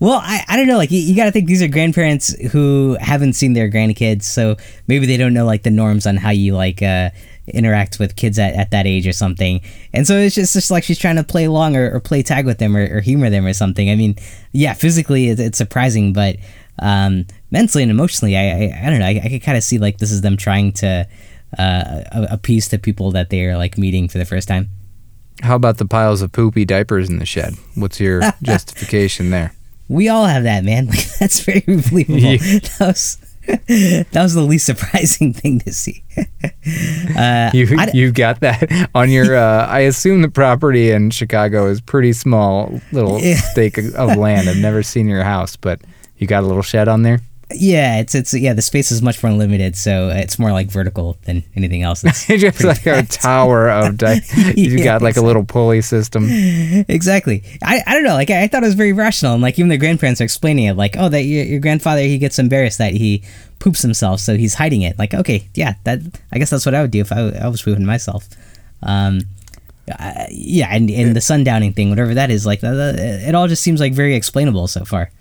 [0.01, 3.35] Well I, I don't know like you, you gotta think these are grandparents who haven't
[3.35, 4.57] seen their grandkids so
[4.89, 7.11] maybe they don't know like the norms on how you like uh
[7.49, 9.61] interact with kids at, at that age or something.
[9.93, 12.47] And so it's just, just like she's trying to play along or, or play tag
[12.47, 13.91] with them or, or, humor them or something.
[13.91, 14.17] I mean,
[14.53, 16.37] yeah, physically it's, it's surprising, but
[16.81, 19.07] um, mentally and emotionally, I, I, I don't know.
[19.07, 21.09] I, I could kind of see like this is them trying to
[21.59, 24.69] uh, appease the people that they are like meeting for the first time.
[25.43, 27.55] How about the piles of poopy diapers in the shed?
[27.75, 29.53] What's your justification there?
[29.89, 30.87] We all have that, man.
[30.97, 32.19] Like, that's very believable.
[32.19, 32.37] Yeah.
[32.39, 33.19] That was
[33.69, 36.03] that was the least surprising thing to see.
[37.17, 39.37] uh, you you got that on your.
[39.37, 44.49] Uh, I assume the property in Chicago is pretty small, little stake of land.
[44.49, 45.81] I've never seen your house, but
[46.17, 47.21] you got a little shed on there.
[47.55, 48.55] Yeah, it's it's yeah.
[48.55, 52.03] The space is much more limited, so it's more like vertical than anything else.
[52.03, 53.97] It's just like a tower of.
[53.99, 54.21] Di-
[54.57, 56.27] you got like a little pulley system.
[56.29, 57.45] exactly.
[57.63, 58.15] I, I don't know.
[58.15, 60.65] Like I, I thought it was very rational, and like even the grandparents are explaining
[60.65, 63.23] it, like oh that your, your grandfather he gets embarrassed that he
[63.61, 64.99] poops himself, so he's hiding it.
[64.99, 66.01] Like okay, yeah, that
[66.33, 68.27] I guess that's what I would do if I, I was pooping myself.
[68.83, 69.21] Um,
[69.97, 73.47] uh, yeah, and and the sundowning thing, whatever that is, like that, that- it all
[73.47, 75.13] just seems like very explainable so far.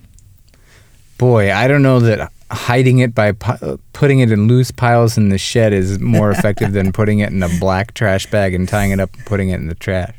[1.17, 5.29] Boy, I don't know that hiding it by pu- putting it in loose piles in
[5.29, 8.91] the shed is more effective than putting it in a black trash bag and tying
[8.91, 10.15] it up and putting it in the trash.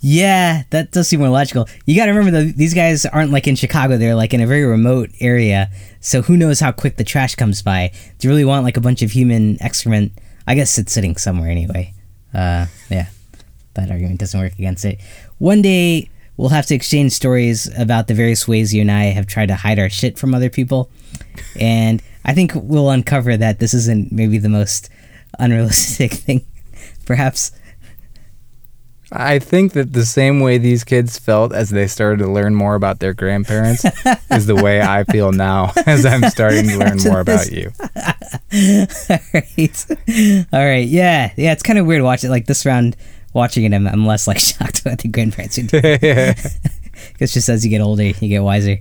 [0.00, 1.68] Yeah, that does seem more logical.
[1.86, 4.46] You got to remember though, these guys aren't like in Chicago; they're like in a
[4.46, 5.70] very remote area.
[6.00, 7.92] So who knows how quick the trash comes by?
[8.18, 10.12] Do you really want like a bunch of human excrement?
[10.46, 11.92] I guess it's sitting somewhere anyway.
[12.32, 13.06] Uh, yeah,
[13.74, 15.00] that argument doesn't work against it.
[15.38, 19.26] One day we'll have to exchange stories about the various ways you and I have
[19.26, 20.90] tried to hide our shit from other people,
[21.58, 24.88] and I think we'll uncover that this isn't maybe the most
[25.38, 26.44] unrealistic thing,
[27.04, 27.52] perhaps.
[29.12, 32.74] I think that the same way these kids felt as they started to learn more
[32.74, 33.84] about their grandparents
[34.32, 37.70] is the way I feel now as I'm starting to learn more about you.
[37.80, 39.86] All right.
[40.52, 40.86] All right.
[40.88, 41.30] Yeah.
[41.36, 41.52] Yeah.
[41.52, 42.96] It's kind of weird watching like this round.
[43.36, 45.58] Watching it, I'm, I'm less like shocked about the grandparents.
[45.58, 48.78] Because just as you get older, you get wiser.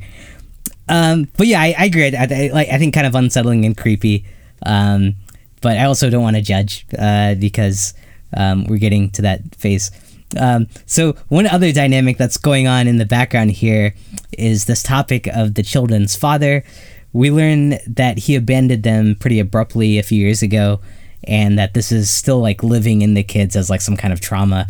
[0.88, 2.16] Um, but yeah, I, I agree.
[2.16, 4.26] I, I, like, I think kind of unsettling and creepy.
[4.66, 5.16] Um,
[5.60, 7.94] but I also don't want to judge uh, because
[8.38, 9.92] um, we're getting to that phase.
[10.40, 13.94] Um, so one other dynamic that's going on in the background here
[14.38, 16.64] is this topic of the children's father.
[17.12, 20.80] We learn that he abandoned them pretty abruptly a few years ago,
[21.28, 24.22] and that this is still like living in the kids as like some kind of
[24.22, 24.68] trauma.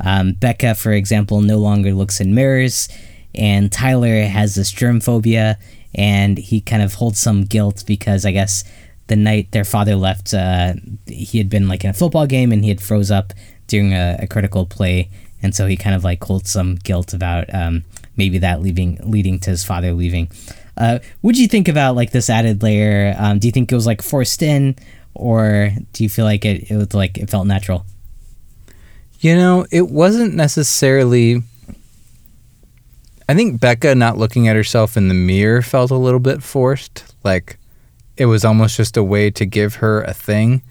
[0.00, 2.88] Um, Becca, for example, no longer looks in mirrors,
[3.34, 5.58] and Tyler has this germ phobia,
[5.94, 8.64] and he kind of holds some guilt because I guess
[9.06, 10.74] the night their father left, uh,
[11.06, 13.32] he had been like in a football game and he had froze up
[13.66, 15.08] during a, a critical play,
[15.42, 17.84] and so he kind of like holds some guilt about um,
[18.16, 20.28] maybe that leaving leading to his father leaving.
[20.76, 23.14] Uh, what do you think about like this added layer?
[23.18, 24.76] Um, do you think it was like forced in,
[25.18, 27.84] or do you feel like it, it was like it felt natural?
[29.20, 31.42] You know, it wasn't necessarily.
[33.28, 37.12] I think Becca not looking at herself in the mirror felt a little bit forced.
[37.24, 37.58] Like
[38.16, 40.62] it was almost just a way to give her a thing.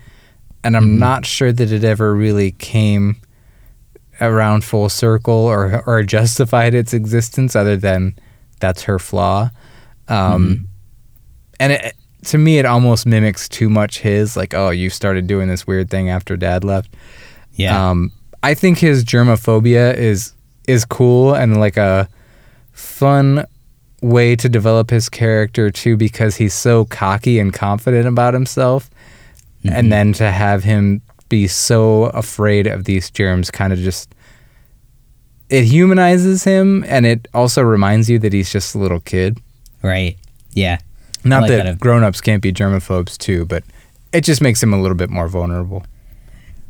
[0.64, 3.18] And I'm not sure that it ever really came
[4.20, 8.18] around full circle or, or justified its existence other than
[8.60, 9.52] that's her flaw.
[10.08, 10.68] Um,
[11.60, 15.48] And it, to me, it almost mimics too much his, like, oh, you started doing
[15.48, 16.94] this weird thing after dad left.
[17.54, 17.90] Yeah.
[17.90, 18.12] Um,
[18.44, 20.34] I think his germophobia is
[20.68, 22.10] is cool and like a
[22.74, 23.46] fun
[24.02, 28.90] way to develop his character too because he's so cocky and confident about himself
[29.64, 34.14] and then to have him be so afraid of these germs kind of just
[35.50, 39.40] it humanizes him and it also reminds you that he's just a little kid
[39.82, 40.18] right.
[40.54, 40.78] Yeah.
[41.26, 43.64] Not like that, that grown-ups can't be germophobes too but
[44.14, 45.86] it just makes him a little bit more vulnerable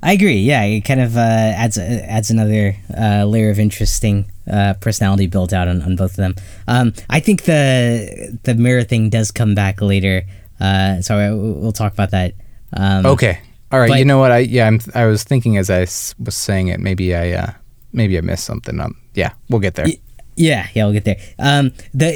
[0.03, 0.35] I agree.
[0.37, 5.51] Yeah, it kind of uh, adds adds another uh, layer of interesting uh, personality built
[5.51, 6.35] out on, on both of them.
[6.67, 10.21] Um, I think the the mirror thing does come back later,
[10.59, 12.33] uh, so I, we'll talk about that.
[12.73, 13.39] Um, Okay.
[13.71, 13.89] All right.
[13.89, 14.31] But- you know what?
[14.31, 14.67] I yeah.
[14.67, 15.79] I'm, I was thinking as I
[16.23, 16.79] was saying it.
[16.79, 17.51] Maybe I uh,
[17.91, 18.79] maybe I missed something.
[18.79, 18.97] Um.
[19.15, 19.31] Yeah.
[19.49, 19.85] We'll get there.
[19.85, 19.97] Y-
[20.35, 21.17] Yeah, yeah, we'll get there.
[21.39, 22.11] Um, the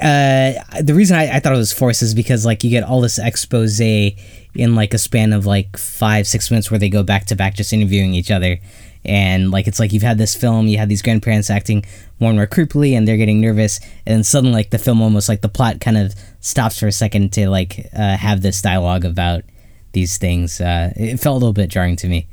[0.00, 3.00] uh, the reason I, I thought it was forced is because like you get all
[3.00, 4.14] this expose in
[4.54, 7.72] like a span of like five six minutes where they go back to back just
[7.72, 8.58] interviewing each other,
[9.04, 11.84] and like it's like you've had this film, you had these grandparents acting
[12.20, 15.28] more and more creepily, and they're getting nervous, and then suddenly like the film almost
[15.28, 19.04] like the plot kind of stops for a second to like uh, have this dialogue
[19.04, 19.42] about
[19.90, 20.60] these things.
[20.60, 22.28] Uh, it felt a little bit jarring to me.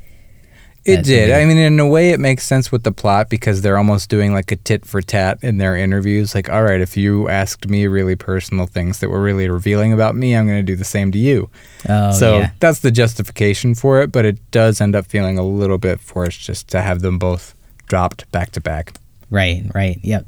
[0.84, 1.30] It did.
[1.30, 4.34] I mean, in a way, it makes sense with the plot because they're almost doing
[4.34, 6.34] like a tit for tat in their interviews.
[6.34, 10.14] Like, all right, if you asked me really personal things that were really revealing about
[10.14, 11.48] me, I'm going to do the same to you.
[11.88, 12.50] Oh, so yeah.
[12.60, 16.40] that's the justification for it, but it does end up feeling a little bit forced
[16.40, 17.54] just to have them both
[17.86, 18.92] dropped back to back.
[19.30, 20.26] Right, right, yep.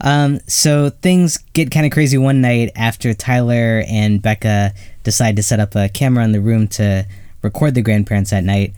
[0.00, 4.72] Um, so things get kind of crazy one night after Tyler and Becca
[5.02, 7.06] decide to set up a camera in the room to
[7.42, 8.74] record the grandparents at night.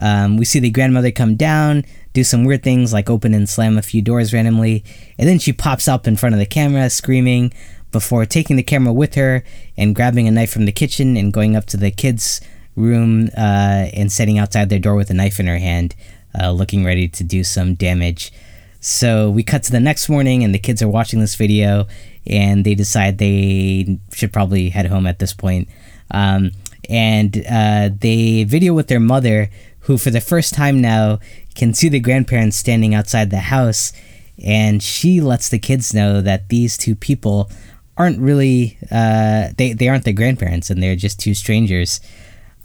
[0.00, 3.78] Um, we see the grandmother come down, do some weird things like open and slam
[3.78, 4.84] a few doors randomly,
[5.18, 7.52] and then she pops up in front of the camera screaming
[7.92, 9.42] before taking the camera with her
[9.76, 12.40] and grabbing a knife from the kitchen and going up to the kids'
[12.76, 15.94] room uh, and sitting outside their door with a knife in her hand,
[16.40, 18.32] uh, looking ready to do some damage.
[18.80, 21.86] So we cut to the next morning, and the kids are watching this video,
[22.26, 25.68] and they decide they should probably head home at this point.
[26.10, 26.52] Um,
[26.88, 29.50] and uh, they video with their mother,
[29.90, 31.18] who for the first time now
[31.56, 33.92] can see the grandparents standing outside the house,
[34.40, 37.50] and she lets the kids know that these two people
[37.96, 42.00] aren't really uh, they they aren't the grandparents, and they're just two strangers.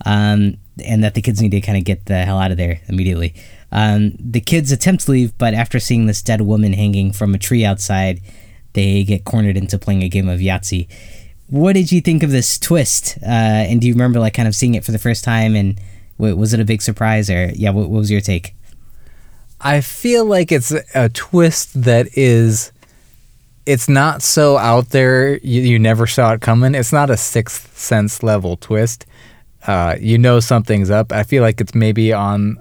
[0.05, 2.81] Um, and that the kids need to kind of get the hell out of there
[2.89, 3.33] immediately.
[3.71, 7.39] Um, the kids attempt to leave, but after seeing this dead woman hanging from a
[7.39, 8.21] tree outside,
[8.73, 10.87] they get cornered into playing a game of Yahtzee.
[11.47, 13.17] What did you think of this twist?
[13.23, 15.55] Uh, and do you remember like kind of seeing it for the first time?
[15.55, 15.79] And
[16.17, 18.55] was it a big surprise, or yeah, what, what was your take?
[19.59, 22.71] I feel like it's a twist that is
[23.65, 26.75] it's not so out there you, you never saw it coming.
[26.75, 29.05] It's not a sixth sense level twist.
[29.65, 31.11] Uh, you know something's up.
[31.11, 32.59] I feel like it's maybe on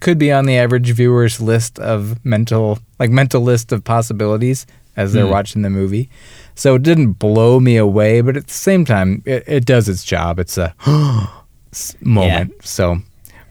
[0.00, 5.12] could be on the average viewer's list of mental like mental list of possibilities as
[5.12, 5.30] they're mm.
[5.30, 6.10] watching the movie.
[6.56, 10.04] So it didn't blow me away, but at the same time, it, it does its
[10.04, 10.38] job.
[10.40, 10.74] It's a
[12.00, 12.52] moment.
[12.54, 12.62] Yeah.
[12.62, 12.98] So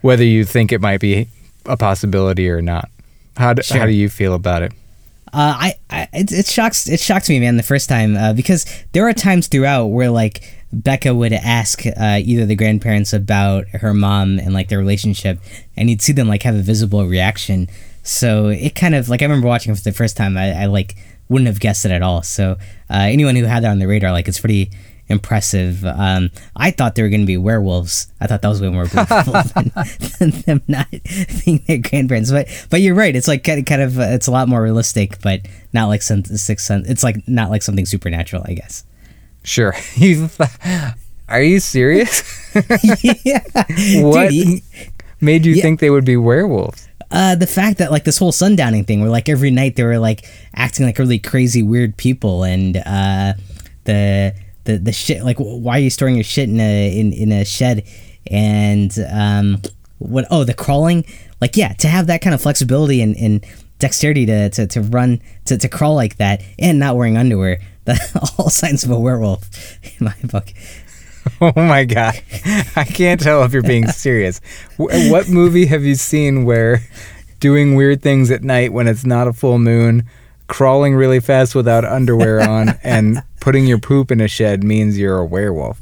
[0.02, 1.28] whether you think it might be
[1.66, 2.88] a possibility or not,
[3.36, 3.78] how do, sure.
[3.78, 4.72] how do you feel about it?
[5.32, 8.66] Uh, I, I it, it shocks it shocked me, man, the first time uh, because
[8.92, 10.42] there are times throughout where like
[10.72, 15.38] Becca would ask uh, either the grandparents about her mom and like their relationship,
[15.76, 17.68] and you'd see them like have a visible reaction.
[18.02, 20.36] So it kind of like I remember watching it for the first time.
[20.36, 20.96] I, I like
[21.28, 22.22] wouldn't have guessed it at all.
[22.22, 22.52] So
[22.90, 24.70] uh, anyone who had that on the radar, like it's pretty
[25.10, 25.84] impressive.
[25.84, 28.10] Um, I thought they were going to be werewolves.
[28.20, 29.72] I thought that was way more believable than,
[30.18, 30.86] than, them not
[31.44, 32.30] being their grandparents.
[32.30, 33.14] But but you're right.
[33.14, 35.40] It's like kind of, kind of uh, it's a lot more realistic, but
[35.72, 36.70] not like some six.
[36.70, 38.84] It's like not like something supernatural, I guess.
[39.42, 39.74] Sure.
[41.28, 42.54] Are you serious?
[43.24, 43.40] yeah.
[44.02, 44.62] what Dude,
[45.20, 45.62] made you yeah.
[45.62, 46.88] think they would be werewolves?
[47.12, 49.98] Uh, the fact that like this whole sundowning thing, where like every night they were
[49.98, 53.32] like acting like really crazy, weird people, and uh,
[53.84, 54.34] the
[54.64, 57.44] the the shit like why are you storing your shit in a in, in a
[57.44, 57.86] shed,
[58.26, 59.62] and um,
[59.98, 61.04] what oh the crawling
[61.40, 63.44] like yeah to have that kind of flexibility and, and
[63.78, 67.60] dexterity to, to, to run to, to crawl like that and not wearing underwear
[68.38, 69.48] all signs of a werewolf
[69.82, 70.52] in my book.
[71.42, 72.14] Oh my god,
[72.76, 74.40] I can't tell if you're being serious.
[74.78, 76.80] what movie have you seen where
[77.40, 80.08] doing weird things at night when it's not a full moon,
[80.46, 85.18] crawling really fast without underwear on, and putting your poop in a shed means you're
[85.18, 85.80] a werewolf?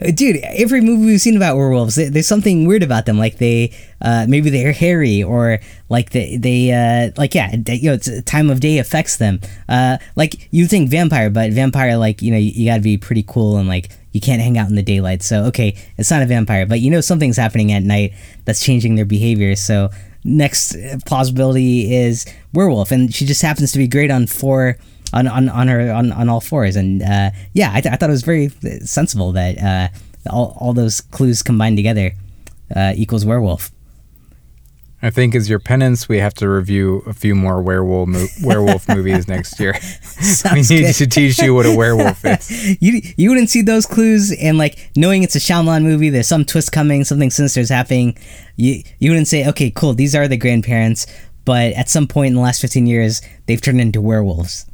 [0.00, 3.18] Uh, dude, every movie we've seen about werewolves, there's something weird about them.
[3.18, 7.88] Like they, uh, maybe they're hairy, or like they, they, uh, like yeah, they, you
[7.88, 9.40] know, it's time of day affects them.
[9.68, 12.96] Uh, like you think vampire, but vampire, like you know, you, you got to be
[12.96, 15.22] pretty cool and like you can't hang out in the daylight.
[15.22, 18.94] So okay, it's not a vampire, but you know something's happening at night that's changing
[18.94, 19.56] their behavior.
[19.56, 19.90] So
[20.22, 24.78] next possibility is werewolf, and she just happens to be great on four
[25.12, 26.76] on on, on her on, on all fours.
[26.76, 28.48] And uh, yeah, I, th- I thought it was very
[28.84, 29.88] sensible that uh,
[30.30, 32.12] all all those clues combined together
[32.74, 33.70] uh, equals werewolf.
[35.00, 38.88] I think as your penance, we have to review a few more werewolf mo- werewolf
[38.88, 39.74] movies next year.
[40.52, 40.94] we need good.
[40.94, 42.82] to teach you what a werewolf is.
[42.82, 46.44] you you wouldn't see those clues, and like knowing it's a Shyamalan movie, there's some
[46.44, 48.18] twist coming, something sinister is happening.
[48.56, 51.06] You you wouldn't say, okay, cool, these are the grandparents,
[51.44, 54.66] but at some point in the last 15 years, they've turned into werewolves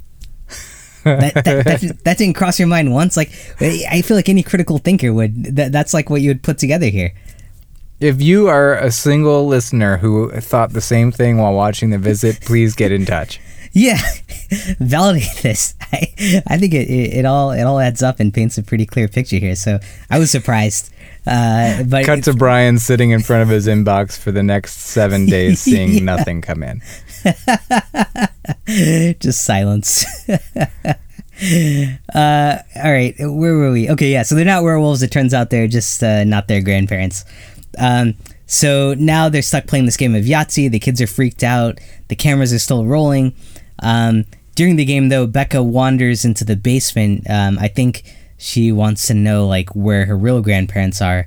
[1.05, 3.17] that, that, that, that, didn't cross your mind once.
[3.17, 3.31] Like,
[3.61, 5.57] I feel like any critical thinker would.
[5.57, 7.13] That, that's like what you would put together here.
[8.01, 12.41] If you are a single listener who thought the same thing while watching the visit,
[12.41, 13.41] please get in touch.
[13.77, 13.99] Yeah,
[14.79, 15.75] validate this.
[15.81, 18.87] I, I think it, it, it, all it all adds up and paints a pretty
[18.87, 19.57] clear picture here.
[19.57, 20.95] So I was surprised.
[21.27, 25.27] Uh, but cut to Brian sitting in front of his inbox for the next seven
[25.27, 26.05] days, seeing yeah.
[26.05, 26.83] nothing come in.
[28.67, 30.05] Just silence.
[30.29, 30.39] uh,
[32.15, 33.91] all right, where were we?
[33.91, 34.23] Okay, yeah.
[34.23, 35.03] So they're not werewolves.
[35.03, 37.25] It turns out they're just uh, not their grandparents.
[37.79, 38.15] Um,
[38.47, 40.71] so now they're stuck playing this game of Yahtzee.
[40.71, 41.79] The kids are freaked out.
[42.09, 43.35] The cameras are still rolling.
[43.83, 44.25] Um,
[44.55, 47.29] during the game, though, Becca wanders into the basement.
[47.29, 48.05] Um, I think
[48.37, 51.27] she wants to know like where her real grandparents are,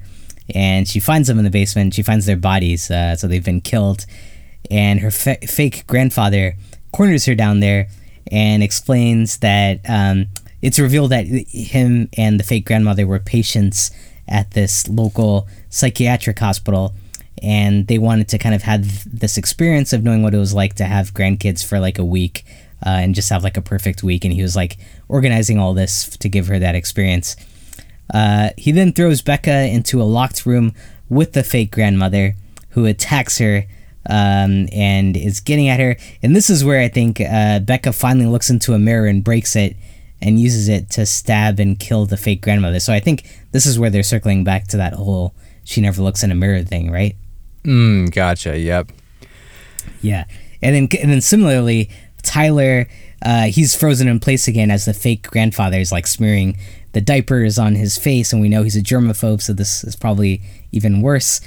[0.53, 1.93] and she finds them in the basement.
[1.93, 4.05] She finds their bodies, uh, so they've been killed
[4.69, 6.55] and her fa- fake grandfather
[6.91, 7.87] corners her down there
[8.31, 10.27] and explains that um,
[10.61, 13.91] it's revealed that him and the fake grandmother were patients
[14.27, 16.93] at this local psychiatric hospital.
[17.41, 20.73] And they wanted to kind of have this experience of knowing what it was like
[20.75, 22.43] to have grandkids for like a week
[22.85, 24.25] uh, and just have like a perfect week.
[24.25, 24.77] And he was like
[25.07, 27.35] organizing all this to give her that experience.
[28.11, 30.73] Uh, he then throws becca into a locked room
[31.09, 32.35] with the fake grandmother
[32.69, 33.65] who attacks her
[34.09, 35.95] um, and is getting at her.
[36.23, 39.55] And this is where I think uh, Becca finally looks into a mirror and breaks
[39.55, 39.75] it
[40.21, 42.79] and uses it to stab and kill the fake grandmother.
[42.79, 45.33] So I think this is where they're circling back to that whole
[45.67, 47.15] she never looks in a mirror thing, right?
[47.63, 48.57] Mm, gotcha.
[48.57, 48.89] Yep.
[50.01, 50.23] Yeah,
[50.61, 51.89] and then and then similarly,
[52.23, 52.87] Tyler,
[53.21, 56.57] uh, he's frozen in place again as the fake grandfather is like smearing
[56.93, 60.41] the diapers on his face, and we know he's a germaphobe, so this is probably
[60.71, 61.41] even worse.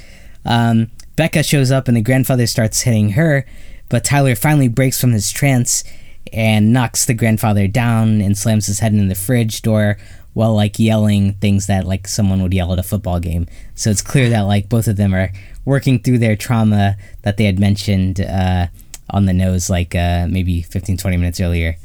[0.45, 0.91] Um,
[1.21, 3.45] Becca shows up, and the grandfather starts hitting her,
[3.91, 5.85] but Tyler finally breaks from his trance
[6.33, 9.99] and knocks the grandfather down and slams his head in the fridge door
[10.33, 13.47] while like yelling things that like someone would yell at a football game.
[13.75, 15.31] So it's clear that like both of them are
[15.67, 18.69] working through their trauma that they had mentioned uh,
[19.11, 21.77] on the nose like uh, maybe 15 20 minutes earlier.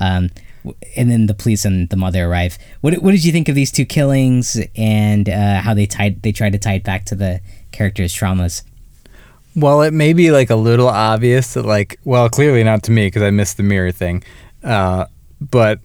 [0.00, 0.30] Um,
[0.96, 2.56] and then the police and the mother arrive.
[2.80, 6.32] What, what did you think of these two killings and uh, how they tied they
[6.32, 8.62] tried to tie it back to the characters' traumas?
[9.56, 13.06] Well, it may be like a little obvious that, like, well, clearly not to me
[13.06, 14.22] because I missed the mirror thing.
[14.62, 15.06] Uh,
[15.40, 15.80] but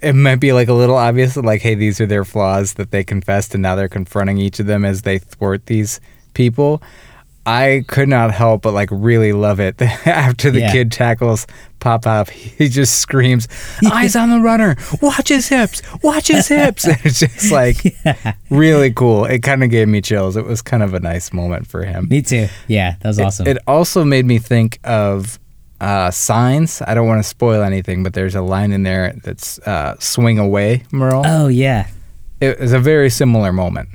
[0.00, 2.90] it might be like a little obvious that, like, hey, these are their flaws that
[2.90, 6.00] they confessed, and now they're confronting each of them as they thwart these
[6.34, 6.82] people.
[7.48, 10.72] I could not help but like really love it after the Yeah.
[10.72, 11.46] kid tackles
[11.80, 12.28] Pop Pop.
[12.30, 13.46] He just screams,
[13.92, 14.76] "Eyes on the runner!
[15.00, 15.80] Watch his hips!
[16.02, 17.94] Watch his hips!" it's just like
[18.50, 19.24] really cool.
[19.24, 20.36] It kind of gave me chills.
[20.36, 22.08] It was kind of a nice moment for him.
[22.08, 22.48] Me too.
[22.66, 23.46] Yeah, that was awesome.
[23.46, 25.38] It also made me think of
[25.80, 26.82] uh, signs.
[26.84, 30.40] I don't want to spoil anything, but there's a line in there that's uh, "Swing
[30.40, 31.86] away, Merrill." oh yeah.
[32.40, 33.88] It was a very similar moment.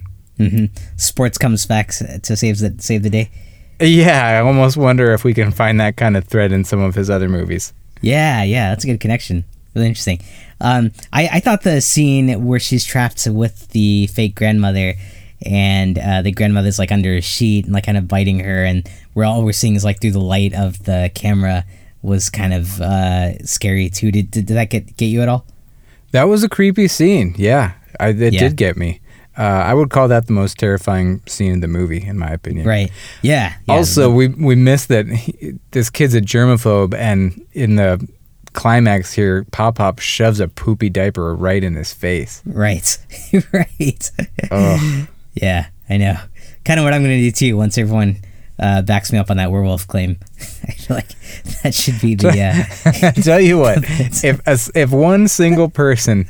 [0.50, 0.66] Hmm
[0.98, 1.90] Sports comes back
[2.24, 3.30] to save the save the day.
[3.80, 6.96] Yeah, I almost wonder if we can find that kind of thread in some of
[6.96, 7.74] his other movies.
[8.02, 9.44] Yeah, yeah, that's a good connection.
[9.76, 10.22] Really interesting.
[10.62, 14.94] Um, I, I thought the scene where she's trapped with the fake grandmother
[15.46, 18.88] and uh, the grandmother's like under a sheet and like kind of biting her, and
[19.16, 21.66] we're all we're seeing is like through the light of the camera
[22.02, 24.12] was kind of uh, scary too.
[24.12, 25.46] Did, did, did that get, get you at all?
[26.12, 27.34] That was a creepy scene.
[27.38, 28.40] Yeah, I, it Yeah.
[28.40, 29.02] did get me.
[29.38, 32.68] Uh, I would call that the most terrifying scene in the movie, in my opinion.
[32.68, 32.92] Right.
[33.22, 33.56] Yeah.
[33.68, 33.74] yeah.
[33.74, 38.08] Also, we we missed that he, this kid's a germaphobe, and in the
[38.54, 42.42] climax here, Pop Pop shoves a poopy diaper right in his face.
[42.46, 42.98] Right.
[43.54, 44.12] right.
[44.52, 45.08] Ugh.
[45.36, 46.16] Yeah, I know.
[46.64, 48.18] Kind of what I'm going to do too once everyone
[48.60, 50.18] uh, backs me up on that werewolf claim.
[50.68, 51.10] I feel like
[51.64, 52.30] that should be the.
[52.86, 53.80] Uh, Tell you what,
[54.24, 56.28] if if one single person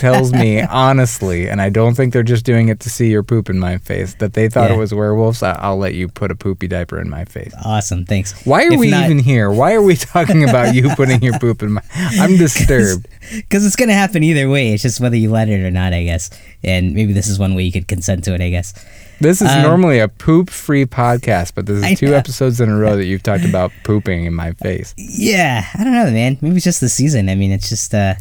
[0.00, 3.48] tells me honestly, and I don't think they're just doing it to see your poop
[3.50, 4.76] in my face, that they thought Yeah.
[4.76, 7.52] it was werewolves, I- I'll let you put a poopy diaper in my face.
[7.64, 8.04] awesome.
[8.04, 8.44] Thanks.
[8.46, 9.50] Why are If we not- even here?
[9.50, 11.82] Why are we talking about you putting your poop in my?
[11.94, 13.06] I'm disturbed.
[13.34, 14.72] Because it's going to happen either way.
[14.72, 16.30] It's just whether you let it or not, I guess.
[16.64, 18.74] And maybe this is one way you could consent to it, I guess.
[19.20, 22.14] This is Um, normally a poop-free podcast, but this I is two know.
[22.14, 24.94] episodes in a row that you've talked about pooping in my face.
[24.96, 26.38] Yeah, I don't know, man.
[26.40, 27.28] Maybe it's just the season.
[27.28, 28.14] I mean, it's just, uh,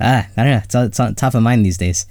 [0.00, 0.60] ah, I don't know.
[0.64, 2.06] It's, on- it's on top of mind these days.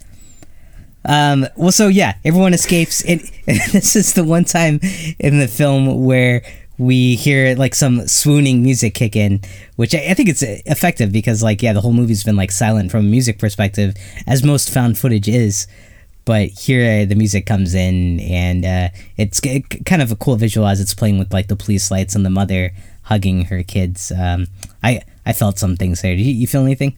[1.05, 3.01] Um, well, so yeah, everyone escapes.
[3.05, 4.81] And, this is the one time
[5.19, 6.41] in the film where
[6.77, 9.39] we hear like some swooning music kick in,
[9.77, 12.51] which I, I think it's uh, effective because, like, yeah, the whole movie's been like
[12.51, 13.95] silent from a music perspective,
[14.27, 15.65] as most found footage is.
[16.27, 20.35] But here, uh, the music comes in, and uh, it's k- kind of a cool
[20.35, 22.73] visual as it's playing with like the police lights and the mother
[23.03, 24.11] hugging her kids.
[24.11, 24.47] Um,
[24.83, 26.13] I I felt some things there.
[26.13, 26.97] You, you feel anything?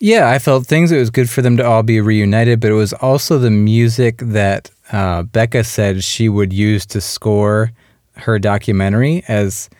[0.00, 0.90] Yeah, I felt things.
[0.90, 4.18] It was good for them to all be reunited, but it was also the music
[4.18, 7.70] that uh, Becca said she would use to score
[8.16, 9.70] her documentary, as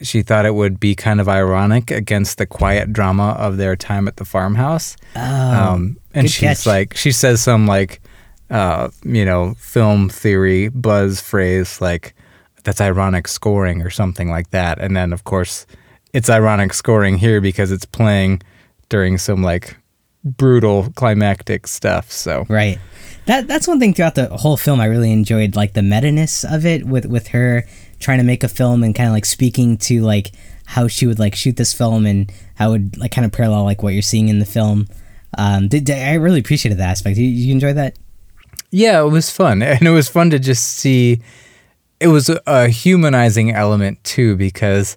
[0.00, 4.06] she thought it would be kind of ironic against the quiet drama of their time
[4.06, 4.96] at the farmhouse.
[5.16, 6.66] Oh, um, and she's catch.
[6.66, 8.00] like, she says some like,
[8.50, 12.14] uh, you know, film theory buzz phrase like,
[12.64, 14.78] "That's ironic scoring" or something like that.
[14.78, 15.66] And then, of course,
[16.12, 18.42] it's ironic scoring here because it's playing
[18.88, 19.76] during some like
[20.24, 22.10] brutal climactic stuff.
[22.10, 22.78] So Right.
[23.26, 26.64] That that's one thing throughout the whole film I really enjoyed like the meta-ness of
[26.64, 27.64] it with with her
[27.98, 30.32] trying to make a film and kind of like speaking to like
[30.66, 33.64] how she would like shoot this film and how it would like kind of parallel
[33.64, 34.86] like what you're seeing in the film.
[35.36, 37.16] Um, did, I really appreciated that aspect.
[37.18, 37.98] You, you enjoy that?
[38.70, 39.62] Yeah, it was fun.
[39.62, 41.20] And it was fun to just see.
[42.00, 44.96] It was a, a humanizing element too, because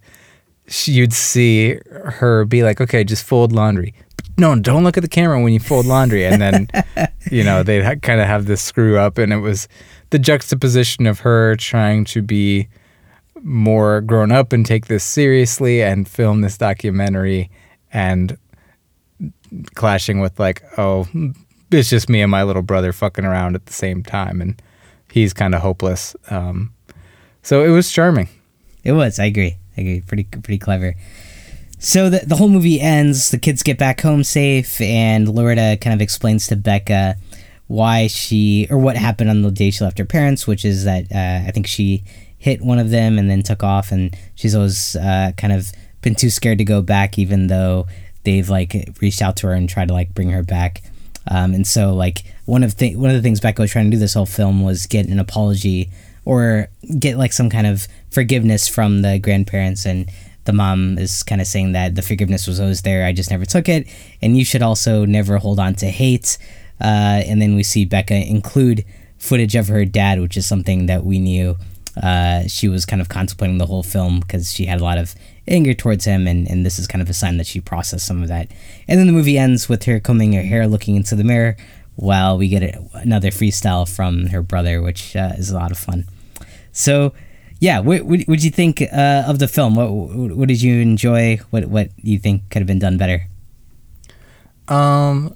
[0.68, 3.94] she- you'd see her be like, okay, just fold laundry.
[4.38, 6.26] No, don't look at the camera when you fold laundry.
[6.26, 6.68] And then,
[7.32, 9.18] you know, they'd ha- kind of have this screw up.
[9.18, 9.68] And it was
[10.12, 12.68] the juxtaposition of her trying to be
[13.44, 17.50] more grown up and take this seriously and film this documentary
[17.92, 18.38] and
[19.76, 21.08] clashing with like, oh,
[21.72, 24.62] it's just me and my little brother fucking around at the same time, and
[25.12, 26.16] he's kind of hopeless.
[26.30, 26.74] Um,
[27.44, 28.30] So it was charming.
[28.84, 29.20] It was.
[29.20, 29.58] I agree.
[29.78, 30.02] I agree.
[30.02, 30.96] Pretty pretty clever.
[31.80, 33.32] So the the whole movie ends.
[33.32, 37.16] The kids get back home safe, and Loretta kind of explains to Becca
[37.68, 41.06] why she or what happened on the day she left her parents, which is that
[41.12, 42.04] uh, I think she
[42.42, 45.72] hit one of them and then took off, and she's always uh, kind of
[46.02, 47.86] been too scared to go back, even though
[48.24, 50.82] they've like reached out to her and tried to like bring her back.
[51.30, 53.92] Um, and so like one of the one of the things Becca was trying to
[53.92, 55.92] do this whole film was get an apology
[56.26, 56.68] or
[56.98, 60.10] get like some kind of forgiveness from the grandparents and
[60.46, 63.46] the mom is kind of saying that the forgiveness was always there i just never
[63.46, 63.88] took it
[64.22, 66.38] and you should also never hold on to hate
[66.80, 68.84] uh, and then we see becca include
[69.18, 71.56] footage of her dad which is something that we knew
[72.02, 75.14] uh, she was kind of contemplating the whole film because she had a lot of
[75.48, 78.22] anger towards him and, and this is kind of a sign that she processed some
[78.22, 78.48] of that
[78.88, 81.58] and then the movie ends with her combing her hair looking into the mirror
[81.96, 86.06] while we get another freestyle from her brother which uh, is a lot of fun
[86.72, 87.14] so
[87.60, 89.76] yeah, what what would you think uh, of the film?
[89.76, 89.92] What
[90.36, 91.38] what did you enjoy?
[91.52, 93.28] What what you think could have been done better?
[94.68, 95.36] Um,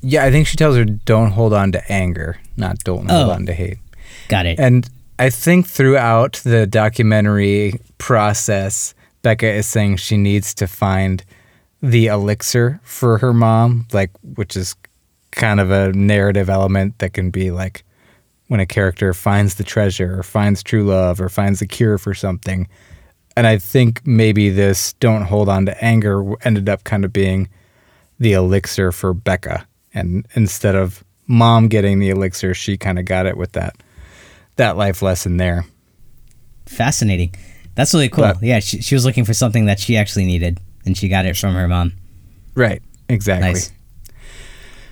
[0.00, 3.32] yeah, I think she tells her don't hold on to anger, not don't hold Oh.
[3.32, 3.78] on to hate.
[4.28, 4.60] Got it.
[4.60, 4.88] And
[5.20, 11.24] I think throughout the documentary process, Becca is saying she needs to find
[11.82, 14.76] the elixir for her mom, like which is
[15.32, 17.84] kind of a narrative element that can be like
[18.46, 22.14] when a character finds the treasure or finds true love or finds the cure for
[22.14, 22.68] something.
[23.36, 27.48] And I think maybe this don't hold on to anger ended up kind of being
[28.20, 29.66] the elixir for Becca.
[29.94, 33.76] And instead of mom getting the elixir, she kind of got it with that
[34.58, 35.64] that life lesson there.
[36.66, 37.34] Fascinating.
[37.74, 38.24] That's really cool.
[38.24, 41.26] But- yeah, she, she was looking for something that she actually needed, and she got
[41.26, 41.92] it from her mom.
[42.54, 42.82] Right.
[43.08, 43.48] Exactly.
[43.52, 43.72] Nice.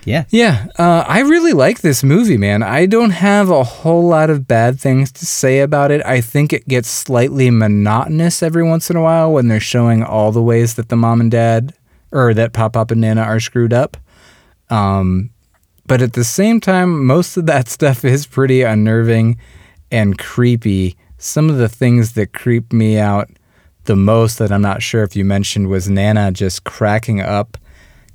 [0.05, 0.25] Yeah.
[0.31, 2.63] Yeah, uh, I really like this movie, man.
[2.63, 6.01] I don't have a whole lot of bad things to say about it.
[6.07, 10.31] I think it gets slightly monotonous every once in a while when they're showing all
[10.31, 11.75] the ways that the mom and dad,
[12.13, 13.97] or that Pop Pop and Nana are screwed up.
[14.71, 15.31] Um,
[15.87, 19.39] but at the same time, most of that stuff is pretty unnerving
[19.91, 20.97] and creepy.
[21.19, 23.31] Some of the things that creep me out
[23.85, 27.57] the most that I'm not sure if you mentioned was Nana just cracking up,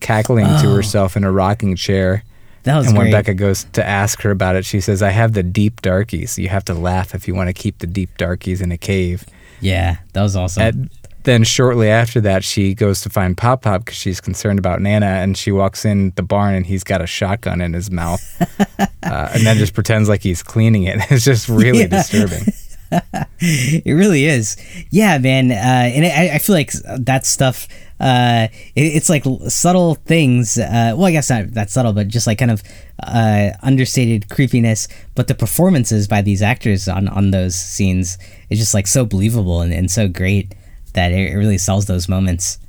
[0.01, 0.75] cackling to Oh.
[0.75, 2.23] herself in a rocking chair.
[2.63, 3.13] That was and when great.
[3.13, 6.37] Becca goes to ask her about it, she says, I have the deep darkies.
[6.37, 9.25] You have to laugh if you want to keep the deep darkies in a cave.
[9.61, 10.61] yeah, that was awesome.
[10.63, 10.89] And
[11.23, 15.05] then shortly after that, she goes to find Pop Pop because she's concerned about Nana,
[15.05, 18.21] and she walks in the barn and he's got a shotgun in his mouth,
[18.79, 18.85] uh,
[19.33, 20.99] and then just pretends like he's cleaning it.
[21.11, 21.87] It's just really Yeah.
[21.87, 22.53] disturbing.
[23.39, 24.57] it really is.
[24.89, 25.51] Yeah, man.
[25.51, 27.67] Uh, and I, I feel like that stuff.
[27.99, 30.57] Uh, it, it's like subtle things.
[30.57, 32.63] Uh, well, I guess not that subtle, but just like kind of
[33.03, 34.87] uh, understated creepiness.
[35.15, 38.17] But the performances by these actors on on those scenes
[38.49, 40.53] is just like so believable and, and so great
[40.93, 42.59] that it, really sells those moments.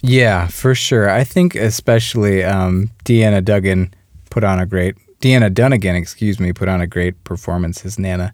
[0.00, 1.10] Yeah, for sure.
[1.10, 3.92] I think especially um, Deanna Duggan
[4.30, 8.32] put on a great Deanna Dunagan, excuse me, put on a great performance as Nana.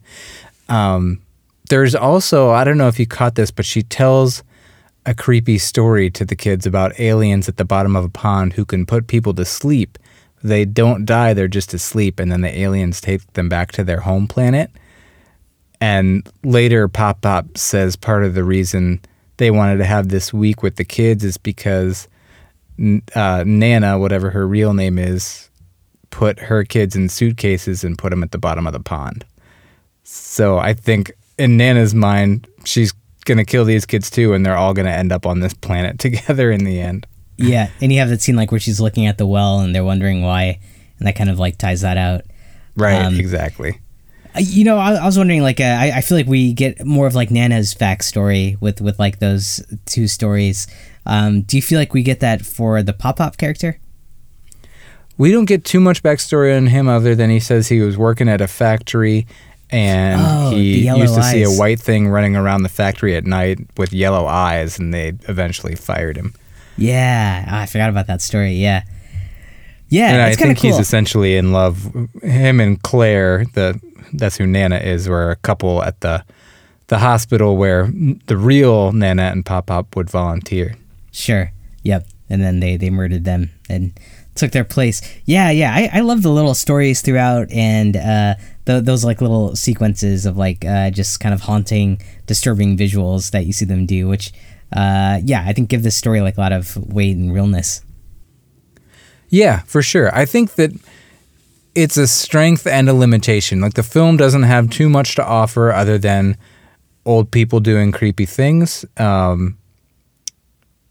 [0.68, 1.22] Um,
[1.70, 4.42] there's also I don't know if you caught this, but she tells
[5.07, 8.64] a creepy story to the kids about aliens at the bottom of a pond who
[8.64, 9.99] can put people to sleep.
[10.42, 14.01] They don't die; they're just asleep, and then the aliens take them back to their
[14.01, 14.70] home planet.
[15.80, 19.01] And later, Pop Pop says part of the reason
[19.37, 22.09] they wanted to have this week with the kids is because
[23.14, 25.49] uh, Nana, whatever her real name is,
[26.11, 29.24] put her kids in suitcases and put them at the bottom of the pond.
[30.03, 32.93] So I think in Nana's mind, she's
[33.24, 35.55] going to kill these kids too, and they're all going to end up on this
[35.55, 37.07] planet together in the end.
[37.37, 39.85] Yeah, and you have that scene like where she's looking at the well and they're
[39.85, 40.61] wondering why,
[40.99, 42.22] and that kind of like ties that out.
[42.76, 43.80] Right, Um, exactly.
[44.35, 46.85] Uh, You know, I, I was wondering, like, uh, I, I feel like we get
[46.85, 50.66] more of like Nana's backstory with with like those two stories.
[51.07, 53.78] Um, do you feel like we get that for the Pop Pop character?
[55.16, 58.28] We don't get too much backstory on him other than he says he was working
[58.28, 59.26] at a factory
[59.70, 63.59] and Oh, he used to see a white thing running around the factory at night
[63.76, 66.35] with yellow eyes and they eventually fired him.
[66.76, 68.55] Yeah, Ah, I forgot about that story.
[68.55, 68.82] Yeah,
[69.89, 70.70] yeah, and I think cool.
[70.70, 71.93] he's essentially in love.
[72.22, 73.80] Him and Claire, the
[74.12, 76.24] that's who Nana is, were a couple at the
[76.89, 77.91] the hospital where
[78.26, 80.76] the real Nana and Pop Pop would volunteer.
[81.12, 81.53] Sure.
[81.82, 82.07] Yep.
[82.30, 83.99] And then they they murdered them and
[84.35, 85.01] took their place.
[85.24, 85.72] Yeah, yeah.
[85.72, 88.35] I, I love the little stories throughout and uh,
[88.66, 93.47] th- those like little sequences of like uh, just kind of haunting, disturbing visuals that
[93.47, 94.32] you see them do, which
[94.72, 97.84] uh, yeah, I think give this story like a lot of weight and realness.
[99.35, 100.14] Yeah, for sure.
[100.16, 100.70] I think that
[101.74, 103.61] it's a strength and a limitation.
[103.61, 106.37] Like the film doesn't have too much to offer other than
[107.05, 108.85] old people doing creepy things.
[108.97, 109.59] Um,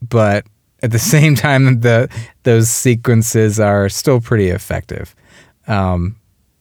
[0.01, 0.45] but
[0.81, 2.09] at the same time, the
[2.43, 5.15] those sequences are still pretty effective.
[5.65, 6.17] Um,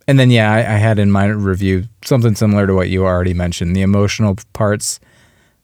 [0.07, 3.35] and then, yeah, I, I, had in my review something similar to what you already
[3.35, 3.75] mentioned.
[3.75, 5.01] The emotional parts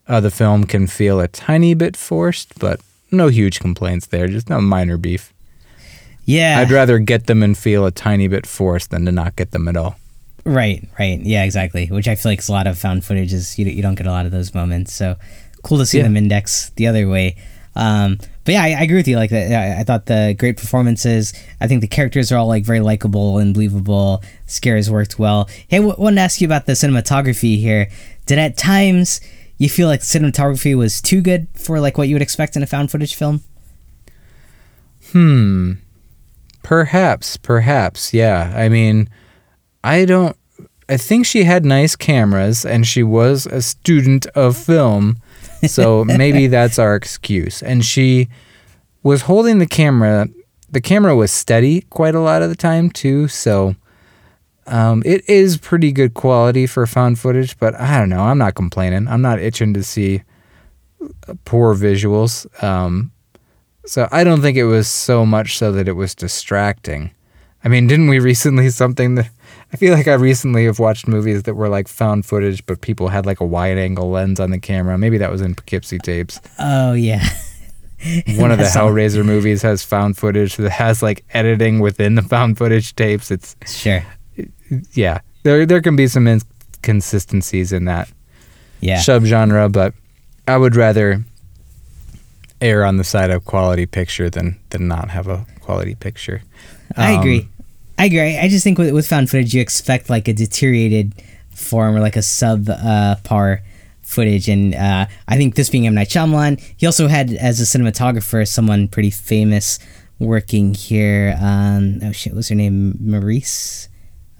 [0.08, 2.80] of the film can feel a tiny bit forced, but
[3.12, 4.26] no huge complaints there.
[4.26, 5.32] Just no minor beef.
[6.28, 9.52] Yeah, I'd rather get them and feel a tiny bit forced than to not get
[9.52, 9.96] them at all.
[10.44, 11.86] Right, right, yeah, exactly.
[11.86, 14.06] Which I feel like is a lot of found footage is you you don't get
[14.06, 14.92] a lot of those moments.
[14.92, 15.16] So
[15.62, 16.04] cool to see yeah.
[16.04, 17.36] them index the other way.
[17.74, 19.16] Um, but yeah, I, I, agree with you.
[19.16, 21.32] Like that, I, I, thought the great performances.
[21.62, 24.22] I think the characters are all like very likable and believable.
[24.46, 25.48] Scares worked well.
[25.68, 27.88] Hey, w- wanted to ask you about the cinematography here.
[28.26, 29.22] Did at times
[29.56, 32.66] you feel like cinematography was too good for like what you would expect in a
[32.66, 33.42] found footage film?
[35.12, 35.72] Hmm.
[36.68, 38.52] Perhaps, perhaps, yeah.
[38.54, 39.08] I mean,
[39.82, 40.36] I don't.
[40.90, 45.16] I think she had nice cameras, and she was a student of film
[45.66, 47.62] so maybe that's our excuse.
[47.62, 48.28] And she
[49.02, 50.28] was holding the camera.
[50.70, 53.28] The camera was steady quite a lot of the time too.
[53.28, 53.74] So
[54.66, 57.58] um, it is pretty good quality for found footage.
[57.58, 58.22] But I don't know.
[58.22, 59.08] I'm not complaining.
[59.08, 60.22] I'm not itching to see
[61.44, 62.46] poor visuals.
[62.62, 63.12] Um,
[63.88, 67.10] so I don't think it was so much so that it was distracting.
[67.64, 69.30] I mean, didn't we recently something that
[69.72, 73.08] I feel like I recently have watched movies that were like found footage, but people
[73.08, 74.98] had like a wide angle lens on the camera.
[74.98, 76.40] Maybe that was in Poughkeepsie tapes.
[76.58, 77.24] Oh yeah.
[78.36, 82.56] One of the Hellraiser movies has found footage that has like editing within the found
[82.56, 83.30] footage tapes.
[83.30, 84.04] It's sure.
[84.92, 88.08] Yeah, there there can be some inconsistencies in that
[88.80, 88.98] yeah.
[88.98, 89.94] subgenre, but
[90.46, 91.24] I would rather
[92.60, 96.42] err on the side of quality picture than than not have a quality picture.
[96.96, 97.40] I agree.
[97.40, 97.52] Um,
[97.98, 98.38] I agree.
[98.38, 101.14] I just think with, with found footage, you expect like a deteriorated
[101.50, 103.62] form or like a sub uh, par
[104.02, 104.48] footage.
[104.48, 105.94] And uh, I think this being M.
[105.94, 109.78] Night Shyamalan, he also had as a cinematographer someone pretty famous
[110.18, 111.36] working here.
[111.40, 112.94] Um, oh shit, what's her name?
[113.02, 113.88] Maryse?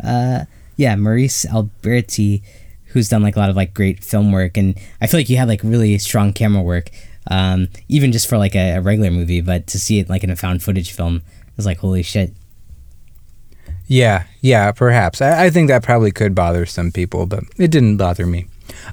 [0.03, 0.45] Uh,
[0.77, 2.43] yeah, Maryse Alberti,
[2.87, 4.57] who's done like a lot of like great film work.
[4.57, 6.91] And I feel like you had like really strong camera work,
[7.29, 9.41] um, even just for like a, a regular movie.
[9.41, 11.23] But to see it like in a found footage film
[11.57, 12.33] is like, holy shit.
[13.87, 15.23] Yeah, yeah, perhaps.
[15.23, 18.47] I, I, think that probably could bother some people, but it didn't bother me.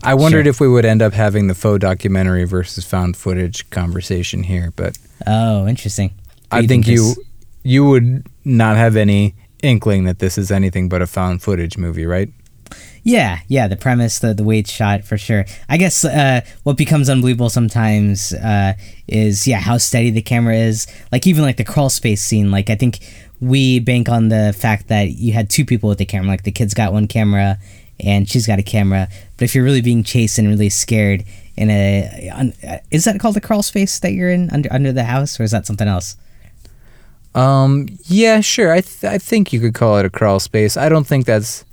[0.04, 0.50] I wondered sure.
[0.50, 4.98] if we would end up having the faux documentary versus found footage conversation here, but
[5.28, 6.14] oh, interesting.
[6.50, 7.16] I think, think you
[7.64, 12.06] you would not have any inkling that this is anything but a found footage movie,
[12.06, 12.30] right?
[13.08, 13.68] Yeah, yeah.
[13.68, 15.46] The premise, the the way it's shot, for sure.
[15.70, 18.74] I guess uh, what becomes unbelievable sometimes uh,
[19.08, 20.88] is yeah how steady the camera is.
[21.12, 22.50] Like even like the crawl space scene.
[22.50, 23.00] Like I think
[23.40, 26.30] we bank on the fact that you had two people with the camera.
[26.30, 27.60] Like the kid's got one camera
[28.00, 29.08] and she's got a camera.
[29.38, 31.26] But if you're really being chased and really scared
[31.56, 35.40] in a, is that called a crawl space that you're in under under the house,
[35.40, 36.18] or is that something else?
[37.36, 37.88] Um.
[38.06, 38.42] Yeah.
[38.42, 38.74] Sure.
[38.74, 40.76] I th- I think you could call it a crawl space.
[40.76, 41.66] I don't think that's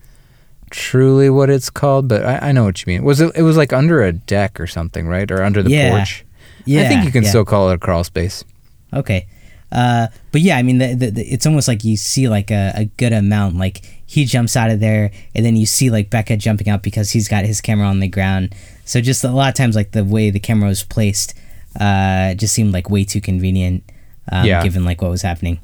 [0.73, 3.05] truly what it's called, but I, I know what you mean.
[3.05, 3.33] Was it?
[3.37, 5.31] It was like under a deck or something, right?
[5.31, 5.97] Or under the yeah.
[5.97, 6.25] porch.
[6.65, 6.83] Yeah.
[6.83, 7.29] I think you can yeah.
[7.29, 8.45] still call it a crawl space.
[8.93, 9.27] Okay.
[9.71, 12.73] Uh, but yeah, I mean, the, the, the, it's almost like you see like a,
[12.75, 13.57] a good amount.
[13.57, 17.11] Like he jumps out of there, and then you see like Becca jumping out because
[17.11, 18.55] he's got his camera on the ground.
[18.85, 21.35] So just a lot of times, like the way the camera was placed,
[21.81, 23.85] uh, just seemed like way too convenient.
[24.31, 24.63] Um, yeah.
[24.63, 25.59] Given like what was happening.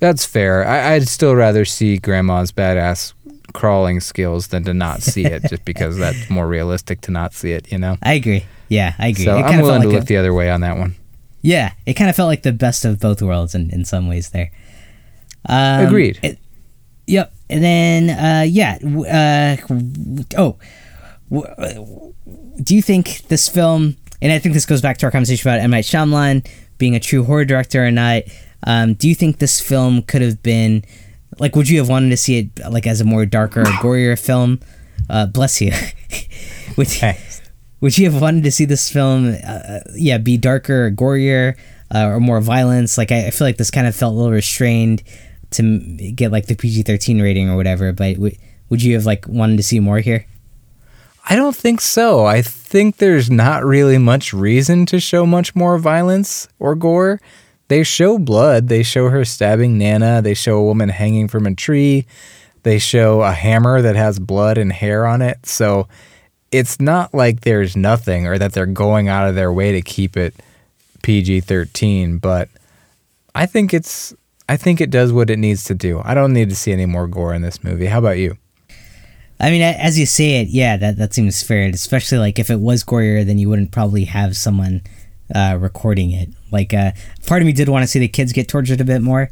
[0.00, 0.66] That's fair.
[0.66, 3.14] I, I'd still rather see Grandma's badass
[3.54, 7.52] crawling skills than to not see it, just because that's more realistic to not see
[7.52, 7.72] it.
[7.72, 7.96] You know.
[8.02, 8.44] I agree.
[8.68, 9.24] Yeah, I agree.
[9.24, 10.96] So I'm willing to like look a, the other way on that one.
[11.40, 14.30] Yeah, it kind of felt like the best of both worlds in, in some ways
[14.30, 14.50] there.
[15.46, 16.18] Um, Agreed.
[16.22, 16.38] It,
[17.06, 17.32] yep.
[17.50, 18.78] And then, uh, yeah.
[18.82, 19.56] Uh,
[20.38, 20.58] oh,
[22.62, 25.60] do you think this film, and I think this goes back to our conversation about
[25.60, 25.70] M.
[25.70, 26.48] Night Shyamalan
[26.78, 28.22] being a true horror director or not,
[28.66, 30.82] um, do you think this film could have been,
[31.38, 34.60] like, would you have wanted to see it, like, as a more darker, gorier film?
[35.08, 35.72] Uh, bless you.
[36.76, 36.88] would,
[37.80, 41.56] would you have wanted to see this film, uh, yeah, be darker, or gorier,
[41.94, 42.96] uh, or more violence?
[42.96, 45.02] Like I, I, feel like this kind of felt a little restrained
[45.50, 47.92] to get like the PG thirteen rating or whatever.
[47.92, 48.36] But w-
[48.70, 50.26] would you have like wanted to see more here?
[51.28, 52.24] I don't think so.
[52.24, 57.20] I think there's not really much reason to show much more violence or gore.
[57.68, 58.68] They show blood.
[58.68, 60.20] They show her stabbing Nana.
[60.22, 62.06] They show a woman hanging from a tree.
[62.62, 65.46] They show a hammer that has blood and hair on it.
[65.46, 65.88] So
[66.50, 70.16] it's not like there's nothing or that they're going out of their way to keep
[70.16, 70.34] it
[71.02, 72.48] PG 13, but
[73.34, 74.14] I think it's
[74.48, 76.00] I think it does what it needs to do.
[76.04, 77.86] I don't need to see any more gore in this movie.
[77.86, 78.36] How about you?
[79.40, 81.66] I mean, as you say it, yeah, that that seems fair.
[81.68, 84.82] Especially like if it was gorier, then you wouldn't probably have someone
[85.34, 86.28] uh, recording it.
[86.52, 86.92] Like, uh,
[87.26, 89.30] part of me did want to see the kids get tortured a bit more,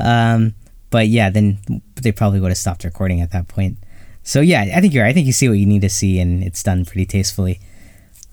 [0.00, 0.54] um,
[0.90, 1.58] but yeah, then
[2.02, 3.78] they probably would have stopped recording at that point.
[4.22, 5.02] So yeah, I think you're.
[5.04, 5.10] right.
[5.10, 7.60] I think you see what you need to see, and it's done pretty tastefully.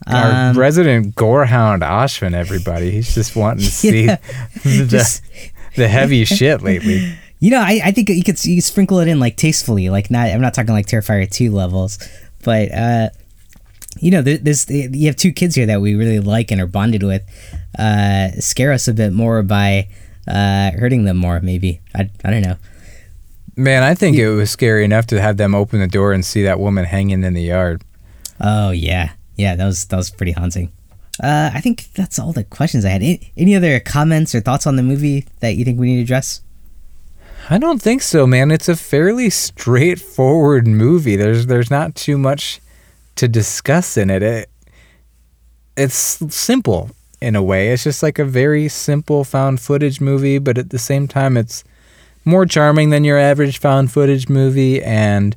[0.07, 2.91] Our Um, resident gorehound Ashwin, everybody.
[2.91, 4.17] He's just wanting to see Yeah.
[4.63, 5.23] the, Just-
[5.75, 7.15] the heavy shit lately.
[7.39, 10.27] You know, I, I think you could you sprinkle it in like tastefully, like not.
[10.29, 11.97] I'm not talking like Terrifier two levels,
[12.43, 13.09] but uh,
[13.99, 16.67] you know, there, there's you have two kids here that we really like and are
[16.67, 17.23] bonded with.
[17.77, 19.87] Uh, scare us a bit more by
[20.27, 21.81] uh, hurting them more, maybe.
[21.93, 22.57] I, I don't know.
[23.55, 26.43] Man, I think it was scary enough to have them open the door and see
[26.43, 27.83] that woman hanging in the yard.
[28.41, 30.71] Oh yeah, yeah, that was that was pretty haunting.
[31.23, 33.01] Uh, I think that's all the questions I had.
[33.01, 36.01] Any, any other comments or thoughts on the movie that you think we need to
[36.01, 36.41] address?
[37.49, 38.51] I don't think so, man.
[38.51, 41.15] It's a fairly straightforward movie.
[41.15, 42.59] There's there's not too much
[43.15, 44.23] to discuss in it.
[44.23, 44.49] it.
[45.77, 45.95] It's
[46.35, 46.91] simple
[47.21, 47.71] in a way.
[47.71, 51.63] It's just like a very simple found footage movie, but at the same time it's
[52.23, 55.35] more charming than your average found footage movie and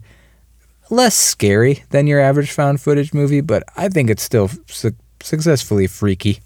[0.90, 5.86] less scary than your average found footage movie, but I think it's still su- successfully
[5.86, 6.40] freaky.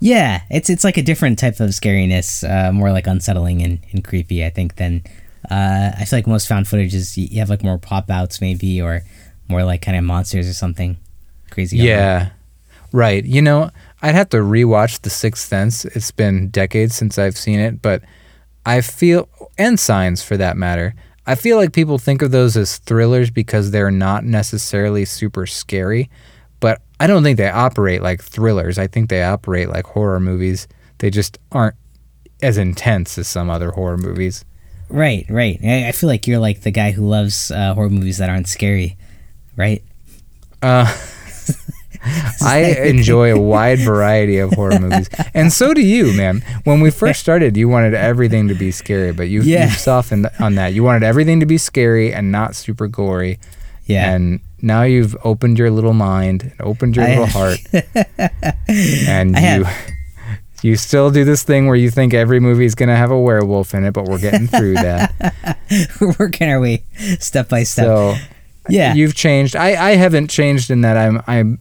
[0.00, 4.04] Yeah, it's it's like a different type of scariness, uh, more like unsettling and, and
[4.04, 4.44] creepy.
[4.44, 5.02] I think than
[5.50, 8.80] uh, I feel like most found footage is you have like more pop outs maybe
[8.80, 9.02] or
[9.48, 10.96] more like kind of monsters or something
[11.50, 11.78] crazy.
[11.78, 12.30] Yeah.
[12.92, 13.24] Right.
[13.24, 13.70] You know,
[14.00, 15.84] I'd have to rewatch The Sixth Sense.
[15.84, 18.02] It's been decades since I've seen it, but
[18.64, 19.28] I feel
[19.58, 20.94] and Signs for that matter.
[21.26, 26.08] I feel like people think of those as thrillers because they're not necessarily super scary,
[26.60, 28.78] but I don't think they operate like thrillers.
[28.78, 30.66] I think they operate like horror movies.
[30.98, 31.76] They just aren't
[32.42, 34.44] as intense as some other horror movies.
[34.88, 35.58] right, right.
[35.62, 38.48] I, I feel like you're like the guy who loves uh, horror movies that aren't
[38.48, 38.96] scary,
[39.58, 39.82] right?
[40.62, 40.86] Uh,
[42.42, 46.42] I enjoy a wide variety of horror movies, and so do you, man.
[46.64, 49.64] When we first started, you wanted everything to be scary, but you, Yeah.
[49.64, 50.72] you've softened on that.
[50.72, 53.38] You wanted everything to be scary and not super gory,
[53.84, 54.14] Yeah.
[54.14, 57.58] and now you've opened your little mind, and opened your I- little heart,
[58.68, 59.64] and I you.
[59.64, 59.76] have.
[60.60, 63.74] You still do this thing where you think every movie is gonna have a werewolf
[63.74, 65.56] in it, but we're getting through that.
[66.00, 66.82] We're working our way
[67.20, 67.84] step by step.
[67.84, 68.16] So
[68.68, 68.94] yeah.
[68.94, 69.56] you've changed.
[69.56, 71.58] I, I haven't changed in that I'm I'm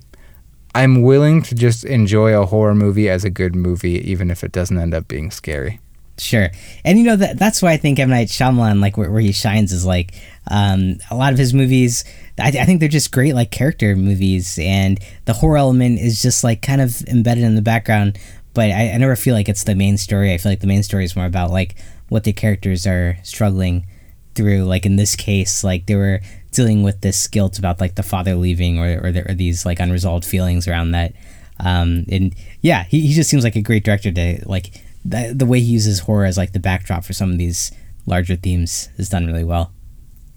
[0.75, 4.51] I'm willing to just enjoy a horror movie as a good movie, even if it
[4.51, 5.79] doesn't end up being scary.
[6.19, 6.49] Sure,
[6.83, 9.31] and you know that that's why I think M Night Shyamalan, like where, where he
[9.31, 10.13] shines, is like
[10.49, 12.03] um, a lot of his movies.
[12.39, 16.43] I, I think they're just great, like character movies, and the horror element is just
[16.43, 18.17] like kind of embedded in the background.
[18.55, 20.33] But I, I never feel like it's the main story.
[20.33, 21.75] I feel like the main story is more about like
[22.09, 23.85] what the characters are struggling
[24.33, 24.63] through.
[24.63, 26.21] Like in this case, like they were
[26.57, 30.67] dealing with this guilt about like the father leaving, or or, these like unresolved feelings
[30.67, 31.13] around that.
[31.59, 35.45] Um, and yeah, he, he just seems like a great director to like the, the
[35.45, 37.71] way he uses horror as like the backdrop for some of these
[38.05, 39.71] larger themes is done really well.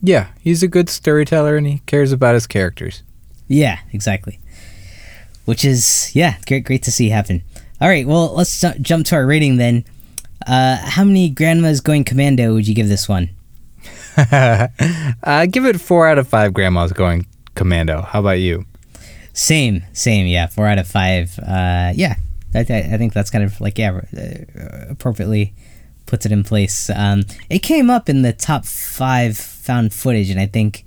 [0.02, 3.02] Yeah, he's a good storyteller and he cares about his characters.
[3.48, 4.38] Yeah, exactly.
[5.44, 7.42] Which is yeah, great great to see happen.
[7.80, 9.84] All right, well let's ju- jump to our rating then.
[10.46, 13.30] Uh, how many grandmas going commando would you give this one?
[15.22, 18.02] uh, give it four out of five grandmas going commando.
[18.02, 18.64] How about you?
[19.32, 20.26] Same, same.
[20.26, 21.38] Yeah, four out of five.
[21.38, 22.16] Uh, yeah,
[22.54, 25.52] I, I I think that's kind of like yeah, uh, appropriately
[26.06, 26.90] puts it in place.
[26.90, 30.84] Um, it came up in the top five found footage, and I think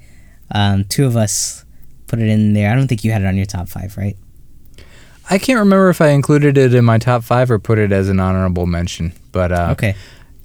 [0.51, 1.63] um, two of us
[2.07, 2.71] put it in there.
[2.71, 4.17] I don't think you had it on your top five, right?
[5.29, 8.09] I can't remember if I included it in my top five or put it as
[8.09, 9.95] an honorable mention, but uh, Okay.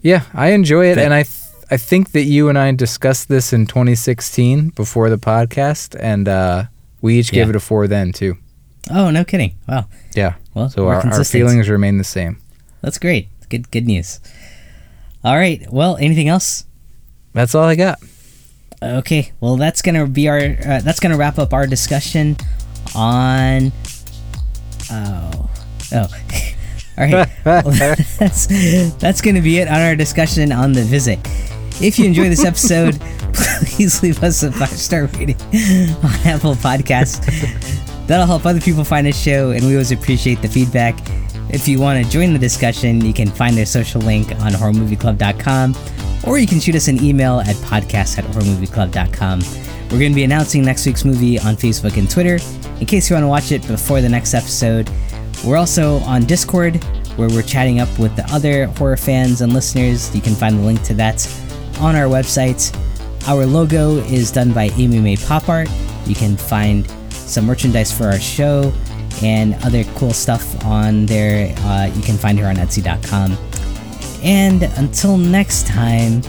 [0.03, 1.35] yeah, I enjoy it, But- and I th-
[1.71, 6.65] I think that you and I discussed this in 2016 before the podcast, and uh,
[7.03, 7.51] we each gave Yeah.
[7.51, 8.37] it a four then too.
[8.91, 9.55] Oh, no kidding.
[9.69, 9.87] Wow.
[10.15, 10.35] Yeah.
[10.55, 12.41] Well, So our, our feelings remain the same.
[12.81, 13.29] That's great.
[13.51, 14.21] Good good news.
[15.25, 15.67] All right.
[15.71, 16.65] Well, anything else?
[17.35, 17.99] That's all I got.
[18.83, 19.33] Okay.
[19.41, 20.39] Well, that's gonna be our.
[20.39, 22.37] Uh, that's gonna wrap up our discussion
[22.95, 23.73] on.
[24.91, 25.51] Oh.
[25.93, 26.09] Oh.
[26.99, 27.29] All right.
[27.45, 27.63] Well,
[28.19, 28.47] that's
[28.97, 31.19] that's gonna be it on our discussion on the visit.
[31.81, 33.01] If you enjoyed this episode,
[33.67, 37.25] please leave us a five star rating on Apple Podcasts.
[38.09, 40.99] That'll help other people find this show, and we always appreciate the feedback.
[41.51, 45.77] If you want to join the discussion, you can find their social link on horrormovieclub.com,
[46.27, 49.41] or you can shoot us an email at podcast at horrormovieclub.com.
[49.91, 52.39] We're going to be announcing next week's movie on Facebook and Twitter
[52.81, 54.91] in case you want to watch it before the next episode.
[55.45, 56.83] We're also on Discord,
[57.17, 60.15] where we're chatting up with the other horror fans and listeners.
[60.15, 61.21] You can find the link to that
[61.81, 62.75] on our website.
[63.27, 65.69] our logo is done by Amy May Pop Art.
[66.07, 68.73] You can find some merchandise for our show
[69.23, 71.55] and other cool stuff on there.
[71.59, 73.37] Uh, you can find her on Etsy.com.
[74.23, 76.23] And until next time,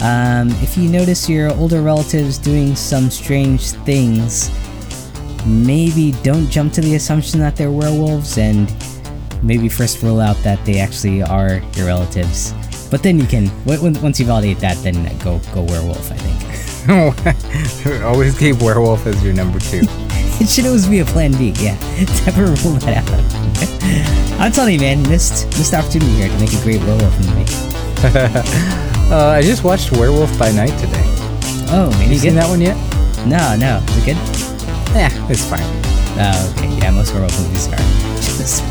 [0.00, 4.50] um, if you notice your older relatives doing some strange things,
[5.46, 8.72] maybe don't jump to the assumption that they're werewolves and
[9.42, 12.54] maybe first rule out that they actually are your relatives.
[12.90, 16.10] But then you can, once you validate that, then go go werewolf.
[16.10, 16.40] I think.
[18.04, 19.82] always keep werewolf as your number two.
[20.40, 21.52] it should always be a plan B.
[21.56, 21.78] Yeah,
[22.26, 24.40] never rule that out.
[24.40, 28.80] I'm telling you, man, missed missed opportunity here to make a great werewolf movie.
[29.10, 31.02] Uh, I just watched Werewolf by Night today.
[31.72, 32.76] Oh, man, you, you seen that one yet?
[33.26, 33.82] No, no.
[33.90, 34.16] Is it good?
[34.94, 35.66] Yeah, it's fine.
[36.14, 36.68] Oh, okay.
[36.78, 37.76] Yeah, most werewolf movies are
[38.22, 38.62] just